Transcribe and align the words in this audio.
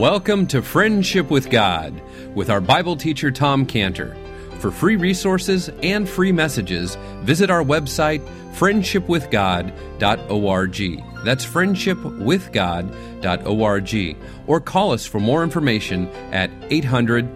Welcome 0.00 0.46
to 0.46 0.62
Friendship 0.62 1.30
with 1.30 1.50
God 1.50 2.00
with 2.34 2.48
our 2.48 2.62
Bible 2.62 2.96
teacher 2.96 3.30
Tom 3.30 3.66
Cantor. 3.66 4.16
For 4.58 4.70
free 4.70 4.96
resources 4.96 5.68
and 5.82 6.08
free 6.08 6.32
messages, 6.32 6.96
visit 7.20 7.50
our 7.50 7.62
website 7.62 8.26
friendshipwithgod.org. 8.54 11.04
That's 11.22 11.44
friendshipwithgod.org. 11.44 14.16
Or 14.46 14.60
call 14.62 14.92
us 14.92 15.04
for 15.04 15.20
more 15.20 15.42
information 15.42 16.08
at 16.32 16.50
800 16.70 17.26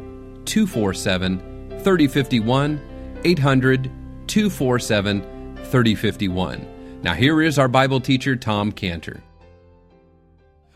247 0.47 1.81
3051. 1.83 2.81
800 3.25 3.91
247 4.27 5.57
3051. 5.57 7.01
Now, 7.03 7.13
here 7.13 7.43
is 7.43 7.59
our 7.59 7.69
Bible 7.69 8.01
teacher, 8.01 8.37
Tom 8.37 8.73
Cantor. 8.73 9.23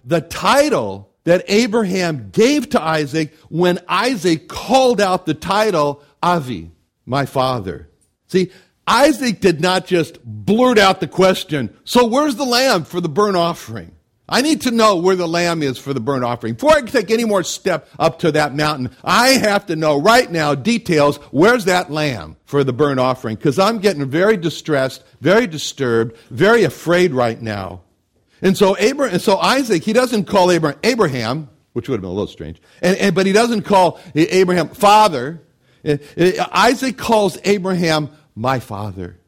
The 0.05 0.21
title 0.21 1.08
that 1.29 1.45
Abraham 1.49 2.31
gave 2.31 2.71
to 2.71 2.83
Isaac 2.83 3.35
when 3.51 3.79
Isaac 3.87 4.49
called 4.49 4.99
out 4.99 5.27
the 5.27 5.35
title 5.35 6.03
Avi, 6.23 6.71
my 7.05 7.27
father. 7.27 7.91
See, 8.29 8.51
Isaac 8.87 9.41
did 9.41 9.61
not 9.61 9.85
just 9.87 10.25
blurt 10.25 10.79
out 10.79 11.01
the 11.01 11.07
question, 11.07 11.77
so 11.85 12.07
where's 12.07 12.37
the 12.37 12.47
lamb 12.47 12.85
for 12.85 13.03
the 13.03 13.11
burnt 13.11 13.37
offering? 13.37 13.95
I 14.27 14.41
need 14.41 14.63
to 14.63 14.71
know 14.71 14.97
where 14.97 15.17
the 15.17 15.29
lamb 15.29 15.63
is 15.63 15.77
for 15.77 15.93
the 15.93 16.01
burnt 16.01 16.25
offering. 16.25 16.55
Before 16.55 16.73
I 16.73 16.81
can 16.81 16.89
take 16.89 17.11
any 17.11 17.27
more 17.27 17.43
step 17.43 17.89
up 17.99 18.21
to 18.21 18.33
that 18.33 18.55
mountain, 18.55 18.97
I 19.05 19.29
have 19.29 19.67
to 19.67 19.77
know 19.77 20.01
right 20.01 20.31
now 20.31 20.55
details. 20.55 21.19
Where's 21.31 21.67
that 21.67 21.91
lamb 21.91 22.37
for 22.47 22.65
the 22.65 22.73
burnt 22.73 23.01
offering? 23.01 23.37
Because 23.37 23.59
I'm 23.59 23.81
getting 23.81 24.09
very 24.09 24.39
distressed, 24.39 25.05
very 25.21 25.47
disturbed, 25.47 26.17
very 26.31 26.65
afraid 26.65 27.13
right 27.13 27.41
now. 27.41 27.83
And 28.43 28.57
so 28.57 28.77
Abraham, 28.79 29.15
and 29.15 29.23
so 29.23 29.39
Isaac, 29.39 29.83
he 29.83 29.93
doesn't 29.93 30.25
call 30.25 30.51
Abraham, 30.51 30.79
Abraham, 30.83 31.49
which 31.73 31.89
would 31.89 31.97
have 31.97 32.03
been 32.03 32.11
a 32.11 32.13
little 32.13 32.27
strange, 32.27 32.61
and, 32.83 32.97
and, 32.99 33.15
but 33.15 33.27
he 33.27 33.33
doesn't 33.33 33.63
call 33.63 34.01
Abraham 34.15 34.69
father. 34.69 35.43
Isaac 35.85 36.97
calls 36.99 37.39
Abraham 37.45 38.11
my 38.35 38.61
father. 38.61 39.19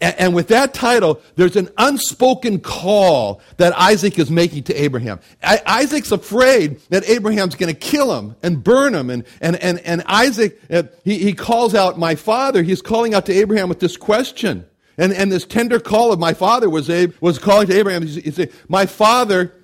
And, 0.00 0.14
and 0.18 0.34
with 0.34 0.48
that 0.48 0.74
title, 0.74 1.20
there's 1.36 1.56
an 1.56 1.70
unspoken 1.76 2.60
call 2.60 3.40
that 3.56 3.76
Isaac 3.76 4.18
is 4.18 4.30
making 4.30 4.64
to 4.64 4.74
Abraham. 4.74 5.20
I, 5.42 5.60
Isaac's 5.66 6.12
afraid 6.12 6.80
that 6.90 7.08
Abraham's 7.08 7.56
going 7.56 7.72
to 7.72 7.78
kill 7.78 8.16
him 8.16 8.36
and 8.42 8.62
burn 8.62 8.94
him. 8.94 9.10
And, 9.10 9.24
and, 9.40 9.56
and, 9.56 9.80
and 9.80 10.02
Isaac, 10.06 10.60
uh, 10.70 10.84
he, 11.04 11.18
he 11.18 11.32
calls 11.32 11.74
out, 11.74 11.98
My 11.98 12.14
father. 12.14 12.62
He's 12.62 12.82
calling 12.82 13.14
out 13.14 13.26
to 13.26 13.32
Abraham 13.32 13.68
with 13.68 13.80
this 13.80 13.96
question. 13.96 14.67
And, 14.98 15.12
and 15.12 15.30
this 15.30 15.46
tender 15.46 15.78
call 15.78 16.12
of 16.12 16.18
my 16.18 16.34
father 16.34 16.68
was, 16.68 16.90
was 17.20 17.38
calling 17.38 17.68
to 17.68 17.78
Abraham. 17.78 18.04
He 18.04 18.30
said, 18.32 18.52
My 18.68 18.84
father, 18.84 19.54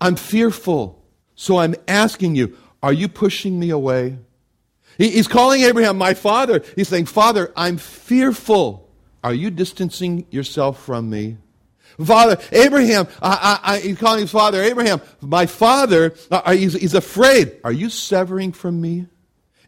I'm 0.00 0.14
fearful. 0.14 1.04
So 1.34 1.58
I'm 1.58 1.74
asking 1.88 2.36
you, 2.36 2.56
are 2.80 2.92
you 2.92 3.08
pushing 3.08 3.58
me 3.58 3.70
away? 3.70 4.18
He, 4.96 5.10
he's 5.10 5.26
calling 5.26 5.62
Abraham 5.62 5.98
my 5.98 6.14
father. 6.14 6.62
He's 6.76 6.88
saying, 6.88 7.06
Father, 7.06 7.52
I'm 7.56 7.76
fearful. 7.76 8.88
Are 9.24 9.34
you 9.34 9.50
distancing 9.50 10.26
yourself 10.30 10.84
from 10.84 11.10
me? 11.10 11.38
Father, 12.04 12.38
Abraham, 12.52 13.08
I, 13.22 13.60
I, 13.62 13.74
I, 13.74 13.78
he's 13.80 13.98
calling 13.98 14.22
his 14.22 14.30
father 14.30 14.62
Abraham, 14.62 15.00
my 15.20 15.46
father, 15.46 16.14
uh, 16.30 16.52
he's, 16.52 16.74
he's, 16.74 16.94
afraid. 16.94 17.60
Are 17.62 17.72
you 17.72 17.88
severing 17.88 18.52
from 18.52 18.80
me? 18.80 19.06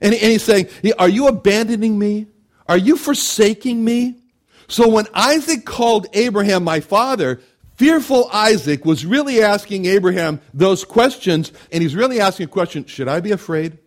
And, 0.01 0.13
and 0.13 0.33
he's 0.33 0.43
saying, 0.43 0.69
Are 0.99 1.09
you 1.09 1.29
abandoning 1.29 1.99
me? 1.99 2.27
Are 2.69 2.77
you 2.77 2.97
forsaking 2.97 3.85
me? 3.85 4.17
So 4.69 4.89
when 4.89 5.06
Isaac 5.14 5.64
called 5.64 6.06
Abraham 6.12 6.64
my 6.64 6.81
father, 6.81 7.41
fearful 7.77 8.28
Isaac 8.33 8.84
was 8.84 9.06
really 9.06 9.42
asking 9.42 9.86
Abraham 9.86 10.41
those 10.53 10.84
questions, 10.84 11.53
and 11.70 11.83
he's 11.83 11.95
really 11.95 12.20
asking 12.20 12.47
a 12.47 12.50
question 12.50 12.87
Should 12.87 13.09
I 13.09 13.20
be 13.20 13.33
afraid? 13.33 13.78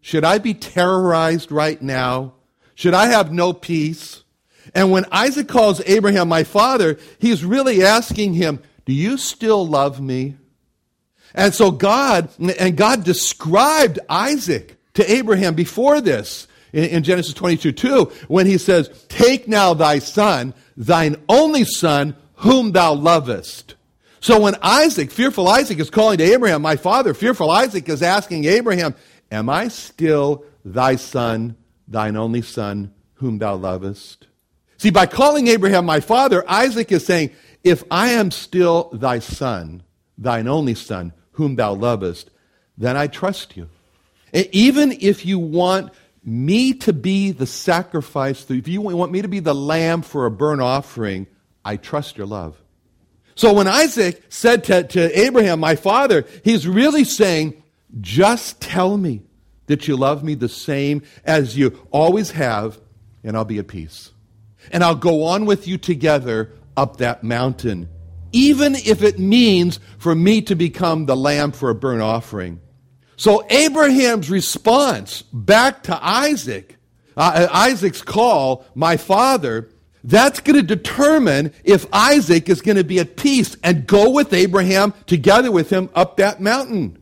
Should 0.00 0.24
I 0.24 0.38
be 0.38 0.54
terrorized 0.54 1.50
right 1.50 1.80
now? 1.80 2.34
Should 2.74 2.94
I 2.94 3.06
have 3.06 3.32
no 3.32 3.52
peace? 3.52 4.22
And 4.74 4.90
when 4.90 5.06
Isaac 5.12 5.48
calls 5.48 5.82
Abraham 5.86 6.28
my 6.28 6.44
father, 6.44 6.98
he's 7.18 7.44
really 7.44 7.82
asking 7.84 8.34
him, 8.34 8.60
Do 8.84 8.92
you 8.92 9.16
still 9.16 9.66
love 9.66 10.00
me? 10.00 10.36
And 11.34 11.54
so 11.54 11.70
God, 11.70 12.28
and 12.38 12.76
God 12.76 13.04
described 13.04 13.98
Isaac 14.08 14.76
to 14.94 15.10
Abraham 15.10 15.54
before 15.54 16.00
this 16.00 16.46
in, 16.74 16.84
in 16.84 17.02
Genesis 17.04 17.32
22 17.32 17.72
2, 17.72 18.04
when 18.28 18.46
he 18.46 18.58
says, 18.58 18.90
Take 19.08 19.48
now 19.48 19.72
thy 19.72 20.00
son, 20.00 20.52
thine 20.76 21.16
only 21.28 21.64
son, 21.64 22.16
whom 22.34 22.72
thou 22.72 22.92
lovest. 22.92 23.76
So 24.20 24.40
when 24.40 24.56
Isaac, 24.60 25.10
fearful 25.10 25.48
Isaac, 25.48 25.78
is 25.78 25.90
calling 25.90 26.18
to 26.18 26.24
Abraham, 26.24 26.62
my 26.62 26.76
father, 26.76 27.14
fearful 27.14 27.50
Isaac 27.50 27.88
is 27.88 28.02
asking 28.02 28.44
Abraham, 28.46 28.94
Am 29.30 29.48
I 29.48 29.68
still 29.68 30.44
thy 30.64 30.96
son, 30.96 31.56
thine 31.86 32.16
only 32.16 32.42
son, 32.42 32.92
whom 33.14 33.38
thou 33.38 33.54
lovest? 33.54 34.26
See, 34.78 34.90
by 34.90 35.06
calling 35.06 35.46
Abraham 35.46 35.86
my 35.86 36.00
father, 36.00 36.44
Isaac 36.48 36.90
is 36.90 37.06
saying, 37.06 37.30
If 37.62 37.84
I 37.90 38.10
am 38.10 38.30
still 38.30 38.90
thy 38.92 39.20
son, 39.20 39.82
thine 40.18 40.48
only 40.48 40.74
son, 40.74 41.12
whom 41.32 41.56
thou 41.56 41.74
lovest, 41.74 42.30
then 42.76 42.96
I 42.96 43.06
trust 43.06 43.56
you. 43.56 43.68
Even 44.32 44.92
if 45.00 45.24
you 45.24 45.38
want 45.38 45.92
me 46.24 46.74
to 46.74 46.92
be 46.92 47.32
the 47.32 47.46
sacrifice, 47.46 48.50
if 48.50 48.68
you 48.68 48.80
want 48.80 49.12
me 49.12 49.22
to 49.22 49.28
be 49.28 49.40
the 49.40 49.54
lamb 49.54 50.02
for 50.02 50.26
a 50.26 50.30
burnt 50.30 50.60
offering, 50.60 51.26
I 51.64 51.76
trust 51.76 52.16
your 52.16 52.26
love. 52.26 52.60
So 53.34 53.52
when 53.52 53.66
Isaac 53.66 54.22
said 54.28 54.64
to, 54.64 54.84
to 54.84 55.20
Abraham, 55.20 55.60
my 55.60 55.76
father, 55.76 56.24
he's 56.44 56.66
really 56.66 57.04
saying, 57.04 57.62
just 58.00 58.60
tell 58.60 58.96
me 58.96 59.22
that 59.66 59.88
you 59.88 59.96
love 59.96 60.22
me 60.22 60.34
the 60.34 60.48
same 60.48 61.02
as 61.24 61.56
you 61.56 61.86
always 61.90 62.30
have, 62.32 62.80
and 63.22 63.36
I'll 63.36 63.44
be 63.44 63.58
at 63.58 63.68
peace 63.68 64.10
and 64.72 64.82
I'll 64.82 64.94
go 64.94 65.24
on 65.24 65.46
with 65.46 65.66
you 65.66 65.78
together 65.78 66.52
up 66.76 66.98
that 66.98 67.22
mountain, 67.22 67.88
even 68.32 68.74
if 68.74 69.02
it 69.02 69.18
means 69.18 69.78
for 69.98 70.14
me 70.14 70.42
to 70.42 70.54
become 70.54 71.06
the 71.06 71.16
lamb 71.16 71.52
for 71.52 71.70
a 71.70 71.74
burnt 71.74 72.02
offering. 72.02 72.60
So 73.16 73.46
Abraham's 73.48 74.30
response 74.30 75.22
back 75.22 75.84
to 75.84 75.98
Isaac, 76.04 76.76
uh, 77.16 77.48
Isaac's 77.52 78.02
call, 78.02 78.64
my 78.74 78.96
father, 78.96 79.70
that's 80.02 80.40
going 80.40 80.56
to 80.56 80.62
determine 80.62 81.52
if 81.64 81.86
Isaac 81.92 82.48
is 82.48 82.60
going 82.60 82.76
to 82.76 82.84
be 82.84 82.98
at 82.98 83.16
peace 83.16 83.56
and 83.62 83.86
go 83.86 84.10
with 84.10 84.32
Abraham 84.34 84.92
together 85.06 85.50
with 85.50 85.70
him 85.70 85.88
up 85.94 86.18
that 86.18 86.40
mountain. 86.40 86.98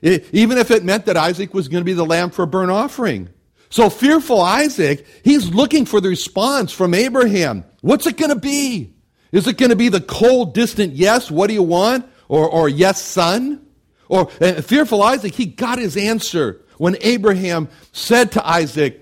It, 0.00 0.26
even 0.32 0.58
if 0.58 0.70
it 0.70 0.84
meant 0.84 1.06
that 1.06 1.16
Isaac 1.16 1.54
was 1.54 1.66
going 1.66 1.80
to 1.80 1.84
be 1.84 1.94
the 1.94 2.04
lamb 2.04 2.30
for 2.30 2.42
a 2.42 2.46
burnt 2.46 2.70
offering. 2.70 3.30
So 3.70 3.90
fearful 3.90 4.40
Isaac, 4.40 5.04
he's 5.24 5.48
looking 5.48 5.84
for 5.86 6.00
the 6.00 6.10
response 6.10 6.72
from 6.72 6.94
Abraham. 6.94 7.64
What's 7.80 8.06
it 8.06 8.16
going 8.16 8.30
to 8.30 8.38
be? 8.38 8.94
Is 9.32 9.48
it 9.48 9.56
going 9.56 9.70
to 9.70 9.76
be 9.76 9.88
the 9.88 10.00
cold, 10.00 10.54
distant 10.54 10.92
yes, 10.92 11.28
what 11.28 11.48
do 11.48 11.54
you 11.54 11.62
want? 11.62 12.06
Or, 12.28 12.48
or 12.48 12.68
yes, 12.68 13.02
son? 13.02 13.66
Or 14.08 14.30
uh, 14.40 14.60
fearful 14.62 15.02
Isaac, 15.02 15.34
he 15.34 15.46
got 15.46 15.78
his 15.78 15.96
answer 15.96 16.60
when 16.78 16.96
Abraham 17.00 17.68
said 17.92 18.32
to 18.32 18.46
Isaac, 18.46 19.00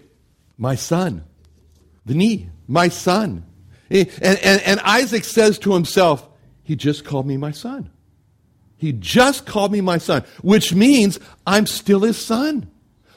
My 0.56 0.74
son, 0.74 1.24
b'ni, 2.06 2.48
my 2.68 2.88
son. 2.88 3.44
And, 3.90 4.08
and, 4.22 4.62
and 4.62 4.80
Isaac 4.80 5.24
says 5.24 5.58
to 5.60 5.74
himself, 5.74 6.28
He 6.62 6.76
just 6.76 7.04
called 7.04 7.26
me 7.26 7.36
my 7.36 7.50
son. 7.50 7.90
He 8.76 8.92
just 8.92 9.46
called 9.46 9.70
me 9.70 9.80
my 9.80 9.98
son, 9.98 10.24
which 10.42 10.74
means 10.74 11.20
I'm 11.46 11.66
still 11.66 12.00
his 12.00 12.16
son. 12.16 12.68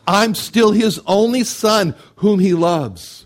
I'm 0.07 0.35
still 0.35 0.71
his 0.71 0.99
only 1.07 1.43
son 1.43 1.95
whom 2.17 2.39
he 2.39 2.53
loves. 2.53 3.25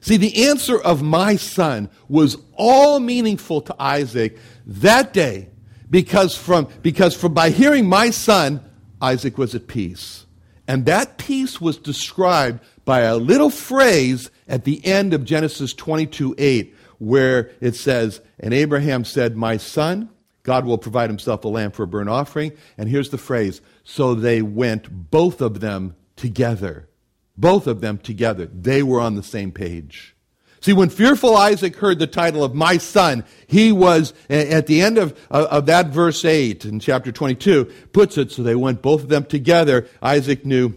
See, 0.00 0.16
the 0.16 0.48
answer 0.48 0.78
of 0.78 1.02
my 1.02 1.36
son 1.36 1.88
was 2.08 2.36
all 2.54 3.00
meaningful 3.00 3.62
to 3.62 3.76
Isaac 3.78 4.38
that 4.66 5.12
day 5.12 5.48
because 5.90 6.36
from, 6.36 6.68
because 6.82 7.14
from 7.14 7.34
by 7.34 7.50
hearing 7.50 7.88
my 7.88 8.10
son, 8.10 8.64
Isaac 9.02 9.36
was 9.36 9.54
at 9.54 9.66
peace. 9.66 10.26
And 10.68 10.86
that 10.86 11.18
peace 11.18 11.60
was 11.60 11.76
described 11.76 12.60
by 12.84 13.00
a 13.00 13.16
little 13.16 13.50
phrase 13.50 14.30
at 14.46 14.64
the 14.64 14.84
end 14.86 15.12
of 15.12 15.24
Genesis 15.24 15.74
22 15.74 16.34
8, 16.38 16.74
where 16.98 17.50
it 17.60 17.74
says, 17.74 18.20
And 18.38 18.54
Abraham 18.54 19.04
said, 19.04 19.36
My 19.36 19.56
son, 19.56 20.10
God 20.42 20.64
will 20.64 20.78
provide 20.78 21.10
himself 21.10 21.44
a 21.44 21.48
lamb 21.48 21.72
for 21.72 21.82
a 21.82 21.88
burnt 21.88 22.08
offering. 22.08 22.52
And 22.78 22.88
here's 22.88 23.10
the 23.10 23.18
phrase 23.18 23.60
So 23.82 24.14
they 24.14 24.42
went, 24.42 25.10
both 25.10 25.40
of 25.40 25.60
them, 25.60 25.96
together. 26.14 26.88
Both 27.36 27.66
of 27.66 27.80
them 27.80 27.98
together. 27.98 28.46
They 28.46 28.82
were 28.82 29.00
on 29.00 29.14
the 29.14 29.22
same 29.22 29.50
page. 29.50 30.14
See, 30.60 30.74
when 30.74 30.90
fearful 30.90 31.36
Isaac 31.36 31.76
heard 31.76 31.98
the 31.98 32.06
title 32.06 32.44
of 32.44 32.54
my 32.54 32.76
son, 32.76 33.24
he 33.46 33.72
was, 33.72 34.12
at 34.28 34.66
the 34.66 34.82
end 34.82 34.98
of, 34.98 35.18
uh, 35.30 35.46
of 35.50 35.66
that 35.66 35.86
verse 35.88 36.22
8 36.24 36.66
in 36.66 36.80
chapter 36.80 37.10
22, 37.10 37.64
puts 37.92 38.18
it, 38.18 38.30
so 38.30 38.42
they 38.42 38.54
went 38.54 38.82
both 38.82 39.02
of 39.02 39.08
them 39.08 39.24
together. 39.24 39.88
Isaac 40.02 40.44
knew, 40.44 40.74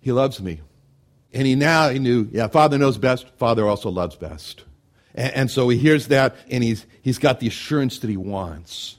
he 0.00 0.12
loves 0.12 0.40
me. 0.40 0.60
And 1.32 1.48
he 1.48 1.56
now, 1.56 1.88
he 1.88 1.98
knew, 1.98 2.28
yeah, 2.30 2.46
father 2.46 2.78
knows 2.78 2.96
best, 2.96 3.26
father 3.36 3.66
also 3.66 3.90
loves 3.90 4.14
best. 4.14 4.62
And, 5.16 5.34
and 5.34 5.50
so 5.50 5.68
he 5.68 5.78
hears 5.78 6.06
that, 6.08 6.36
and 6.48 6.62
he's, 6.62 6.86
he's 7.02 7.18
got 7.18 7.40
the 7.40 7.48
assurance 7.48 7.98
that 7.98 8.10
he 8.10 8.16
wants. 8.16 8.98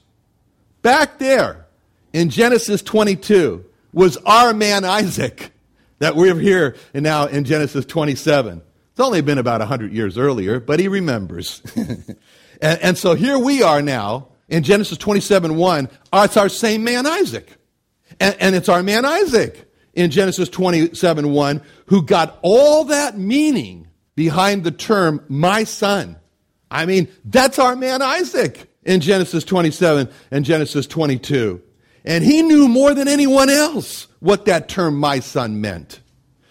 Back 0.82 1.18
there, 1.18 1.66
in 2.12 2.28
Genesis 2.28 2.82
22, 2.82 3.64
was 3.94 4.18
our 4.18 4.52
man 4.52 4.84
Isaac 4.84 5.50
that 5.98 6.14
we're 6.14 6.38
here 6.38 6.76
and 6.92 7.02
now 7.02 7.26
in 7.26 7.44
Genesis 7.44 7.86
27. 7.86 8.60
It's 8.96 9.00
only 9.02 9.20
been 9.20 9.36
about 9.36 9.60
100 9.60 9.92
years 9.92 10.16
earlier, 10.16 10.58
but 10.58 10.80
he 10.80 10.88
remembers. 10.88 11.60
and, 11.76 12.18
and, 12.62 12.96
so 12.96 13.12
here 13.12 13.38
we 13.38 13.62
are 13.62 13.82
now 13.82 14.28
in 14.48 14.62
Genesis 14.62 14.96
27 14.96 15.54
1. 15.54 15.90
Ah, 16.14 16.24
it's 16.24 16.38
our 16.38 16.48
same 16.48 16.82
man 16.82 17.04
Isaac. 17.06 17.58
And, 18.18 18.34
and 18.40 18.54
it's 18.54 18.70
our 18.70 18.82
man 18.82 19.04
Isaac 19.04 19.70
in 19.92 20.10
Genesis 20.10 20.48
27 20.48 21.30
1 21.30 21.62
who 21.88 22.00
got 22.00 22.38
all 22.40 22.84
that 22.84 23.18
meaning 23.18 23.86
behind 24.14 24.64
the 24.64 24.70
term 24.70 25.22
my 25.28 25.64
son. 25.64 26.16
I 26.70 26.86
mean, 26.86 27.08
that's 27.22 27.58
our 27.58 27.76
man 27.76 28.00
Isaac 28.00 28.66
in 28.82 29.02
Genesis 29.02 29.44
27 29.44 30.08
and 30.30 30.42
Genesis 30.42 30.86
22. 30.86 31.60
And 32.06 32.24
he 32.24 32.40
knew 32.40 32.66
more 32.66 32.94
than 32.94 33.08
anyone 33.08 33.50
else 33.50 34.06
what 34.20 34.46
that 34.46 34.70
term 34.70 34.96
my 34.96 35.20
son 35.20 35.60
meant. 35.60 36.00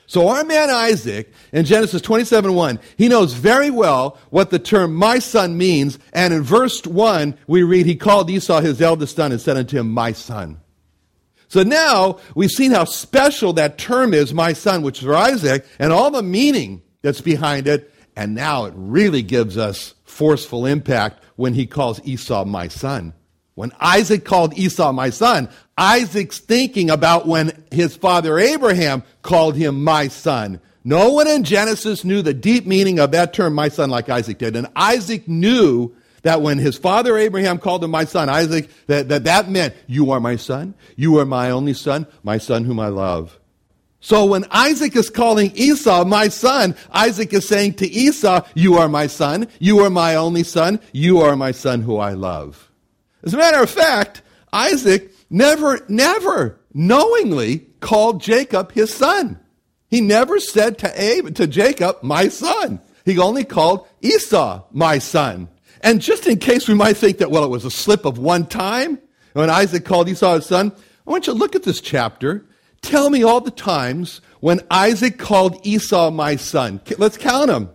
So 0.08 0.28
our 0.28 0.44
man 0.44 0.70
Isaac 0.70 1.32
in 1.52 1.66
Genesis 1.66 2.02
27 2.02 2.54
1, 2.54 2.80
he 2.98 3.08
knows 3.08 3.34
very 3.34 3.72
well 3.72 4.20
what 4.30 4.52
the 4.52 4.60
term 4.60 4.94
my 4.94 5.20
son 5.20 5.58
means. 5.58 5.98
And 6.14 6.34
in 6.34 6.44
verse 6.44 6.86
1, 6.86 7.38
we 7.48 7.64
read, 7.64 7.86
he 7.86 7.96
called 7.96 8.30
Esau 8.30 8.62
his 8.62 8.82
eldest 8.82 9.16
son 9.16 9.32
and 9.32 9.42
said 9.42 9.58
unto 9.58 9.78
him, 9.78 9.92
my 9.92 10.12
son. 10.12 10.62
So 11.48 11.64
now 11.64 12.20
we've 12.36 12.52
seen 12.52 12.72
how 12.72 12.86
special 12.86 13.54
that 13.54 13.78
term 13.78 14.14
is, 14.14 14.34
my 14.34 14.54
son, 14.54 14.82
which 14.82 15.00
is 15.00 15.06
for 15.06 15.16
Isaac, 15.16 15.66
and 15.80 15.92
all 15.92 16.12
the 16.12 16.24
meaning 16.24 16.82
that's 17.02 17.22
behind 17.22 17.68
it. 17.68 17.92
And 18.16 18.36
now 18.36 18.66
it 18.66 18.74
really 18.76 19.22
gives 19.22 19.58
us 19.58 19.94
forceful 20.04 20.66
impact 20.66 21.24
when 21.36 21.54
he 21.54 21.66
calls 21.66 22.00
Esau 22.06 22.46
my 22.46 22.68
son. 22.68 23.14
When 23.56 23.72
Isaac 23.80 24.26
called 24.26 24.58
Esau 24.58 24.92
my 24.92 25.10
son, 25.10 25.50
Isaac's 25.78 26.40
thinking 26.40 26.90
about 26.90 27.26
when 27.26 27.64
his 27.72 27.96
father 27.96 28.38
Abraham 28.38 29.04
called 29.22 29.56
him 29.56 29.84
my 29.84 30.10
son. 30.10 30.60
No 30.84 31.12
one 31.12 31.28
in 31.28 31.44
Genesis 31.44 32.04
knew 32.04 32.22
the 32.22 32.34
deep 32.34 32.68
meaning 32.68 33.00
of 33.00 33.12
that 33.12 33.34
term, 33.34 33.56
my 33.56 33.70
son, 33.70 33.90
like 33.90 34.10
Isaac 34.10 34.38
did. 34.38 34.56
And 34.56 34.68
Isaac 34.76 35.28
knew 35.28 35.96
that 36.22 36.42
when 36.42 36.60
his 36.60 36.78
father 36.78 37.18
Abraham 37.18 37.58
called 37.58 37.84
him 37.84 37.92
my 37.92 38.04
son, 38.04 38.30
Isaac, 38.30 38.70
that, 38.88 39.10
that 39.10 39.24
that 39.24 39.50
meant, 39.50 39.74
you 39.88 40.12
are 40.12 40.20
my 40.20 40.36
son, 40.36 40.76
you 40.96 41.18
are 41.20 41.26
my 41.26 41.50
only 41.50 41.74
son, 41.74 42.08
my 42.24 42.38
son 42.38 42.66
whom 42.66 42.80
I 42.80 42.90
love. 42.90 43.40
So 44.00 44.26
when 44.26 44.46
Isaac 44.52 44.96
is 44.96 45.10
calling 45.10 45.52
Esau 45.56 46.04
my 46.04 46.28
son, 46.28 46.76
Isaac 46.92 47.34
is 47.34 47.48
saying 47.48 47.76
to 47.76 47.88
Esau, 47.88 48.46
you 48.54 48.76
are 48.76 48.90
my 48.90 49.08
son, 49.08 49.48
you 49.60 49.80
are 49.80 49.90
my 49.90 50.16
only 50.16 50.44
son, 50.44 50.80
you 50.92 51.22
are 51.22 51.36
my 51.36 51.52
son 51.52 51.82
who 51.82 51.98
I 51.98 52.14
love. 52.14 52.65
As 53.26 53.34
a 53.34 53.38
matter 53.38 53.62
of 53.62 53.70
fact, 53.70 54.22
Isaac 54.54 55.12
never, 55.30 55.84
never 55.90 56.60
knowingly 56.74 57.60
called 57.80 58.22
Jacob 58.22 58.72
his 58.72 58.94
son. 58.94 59.40
He 59.90 60.02
never 60.02 60.40
said 60.40 60.78
to 60.80 61.02
Abe, 61.02 61.34
to 61.36 61.48
Jacob, 61.48 61.98
my 62.02 62.28
son. 62.28 62.82
He 63.04 63.20
only 63.20 63.44
called 63.44 63.88
Esau 64.02 64.64
my 64.72 65.00
son. 65.00 65.50
And 65.82 66.02
just 66.02 66.26
in 66.28 66.38
case 66.38 66.68
we 66.68 66.74
might 66.74 66.98
think 66.98 67.20
that, 67.20 67.32
well, 67.32 67.44
it 67.44 67.50
was 67.50 67.66
a 67.66 67.72
slip 67.72 68.06
of 68.06 68.18
one 68.18 68.46
time 68.46 69.00
when 69.34 69.50
Isaac 69.50 69.86
called 69.86 70.10
Esau 70.10 70.36
his 70.36 70.46
son, 70.46 70.72
I 71.06 71.12
want 71.12 71.28
you 71.28 71.34
to 71.34 71.40
look 71.40 71.56
at 71.56 71.64
this 71.64 71.82
chapter. 71.82 72.46
Tell 72.82 73.10
me 73.10 73.24
all 73.24 73.42
the 73.42 73.52
times 73.52 74.22
when 74.40 74.62
Isaac 74.72 75.18
called 75.18 75.60
Esau 75.64 76.12
my 76.12 76.36
son. 76.36 76.82
Let's 76.98 77.18
count 77.18 77.48
them. 77.48 77.70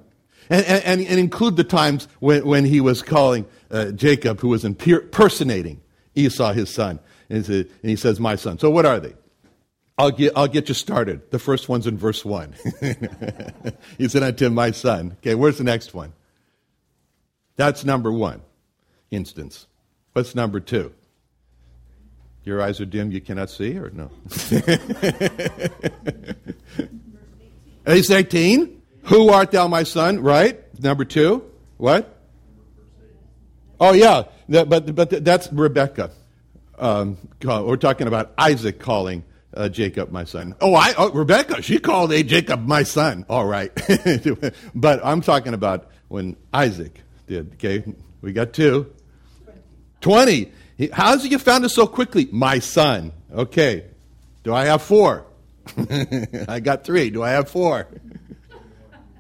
And, 0.49 0.67
and, 0.67 1.01
and 1.01 1.21
include 1.21 1.57
the 1.57 1.65
times 1.65 2.09
when, 2.19 2.45
when 2.45 2.65
he 2.65 2.81
was 2.81 3.03
calling 3.03 3.47
uh, 3.71 3.93
Jacob, 3.93 4.41
who 4.41 4.49
was 4.49 4.65
impersonating 4.65 5.81
Esau, 6.15 6.53
his 6.53 6.71
son. 6.71 7.01
And 7.29 7.69
he, 7.83 7.97
says, 7.97 8.19
My 8.19 8.37
son. 8.37 8.59
So 8.59 8.71
what 8.71 8.85
are 8.87 8.99
they? 8.99 9.15
I'll 9.97 10.11
get, 10.11 10.33
I'll 10.35 10.49
get 10.49 10.69
you 10.69 10.75
started. 10.75 11.31
The 11.31 11.39
first 11.39 11.69
one's 11.69 11.87
in 11.87 11.97
verse 11.97 12.25
1. 12.25 12.55
he 13.99 14.09
said 14.09 14.23
unto 14.23 14.47
him, 14.47 14.55
My 14.55 14.71
son. 14.73 15.13
Okay, 15.19 15.35
where's 15.35 15.59
the 15.59 15.65
next 15.65 15.95
one? 15.95 16.13
That's 17.57 17.85
number 17.85 18.11
one 18.11 18.41
instance. 19.11 19.67
What's 20.15 20.35
number 20.35 20.61
two? 20.61 20.95
Your 22.43 22.63
eyes 22.63 22.81
are 22.81 22.87
dim, 22.87 23.13
you 23.13 23.21
cannot 23.21 23.51
see, 23.51 23.77
or 23.77 23.91
no? 23.91 24.11
Verse 27.85 28.11
18. 28.11 28.83
Who 29.05 29.29
art 29.29 29.51
thou, 29.51 29.69
my 29.69 29.83
son? 29.83 30.21
Right? 30.21 30.59
Number 30.83 31.05
two. 31.05 31.45
What? 31.77 32.20
Oh, 33.81 33.93
yeah. 33.93 34.25
But, 34.49 34.95
but 34.95 35.25
that's 35.25 35.53
Rebecca. 35.53 36.11
Um, 36.79 37.19
we're 37.43 37.77
talking 37.77 38.07
about 38.07 38.33
Isaac 38.39 38.79
calling 38.79 39.25
uh, 39.55 39.69
Jacob 39.69 40.11
my 40.11 40.25
son. 40.25 40.55
Oh, 40.61 40.75
I, 40.75 40.95
oh, 40.97 41.11
Rebecca, 41.11 41.63
she 41.63 41.79
called 41.79 42.13
a 42.13 42.23
Jacob 42.23 42.67
my 42.67 42.83
son. 42.83 43.25
All 43.29 43.47
right. 43.47 43.73
but 44.75 45.01
I'm 45.05 45.21
talking 45.21 45.55
about 45.55 45.91
when 46.09 46.37
Isaac 46.53 47.01
did. 47.27 47.55
Okay, 47.55 47.85
we 48.21 48.33
got 48.33 48.53
two. 48.53 48.93
20. 50.01 50.53
How's 50.93 51.27
you 51.27 51.39
found 51.39 51.65
it 51.65 51.69
so 51.71 51.87
quickly? 51.87 52.29
My 52.33 52.59
son. 52.59 53.13
Okay. 53.33 53.85
Do 54.43 54.55
I 54.55 54.65
have 54.65 54.83
four? 54.83 55.27
I 56.49 56.61
got 56.61 56.85
three. 56.85 57.11
Do 57.11 57.23
I 57.23 57.31
have 57.31 57.51
four? 57.51 57.87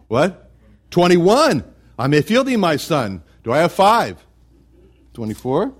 what? 0.09 0.51
21. 0.91 1.65
I 1.99 2.07
may 2.07 2.23
feel 2.23 2.45
thee, 2.45 2.57
my 2.57 2.77
son. 2.77 3.23
Do 3.45 3.53
I 3.53 3.59
have 3.59 3.73
five? 3.73 4.25
24? 5.21 5.75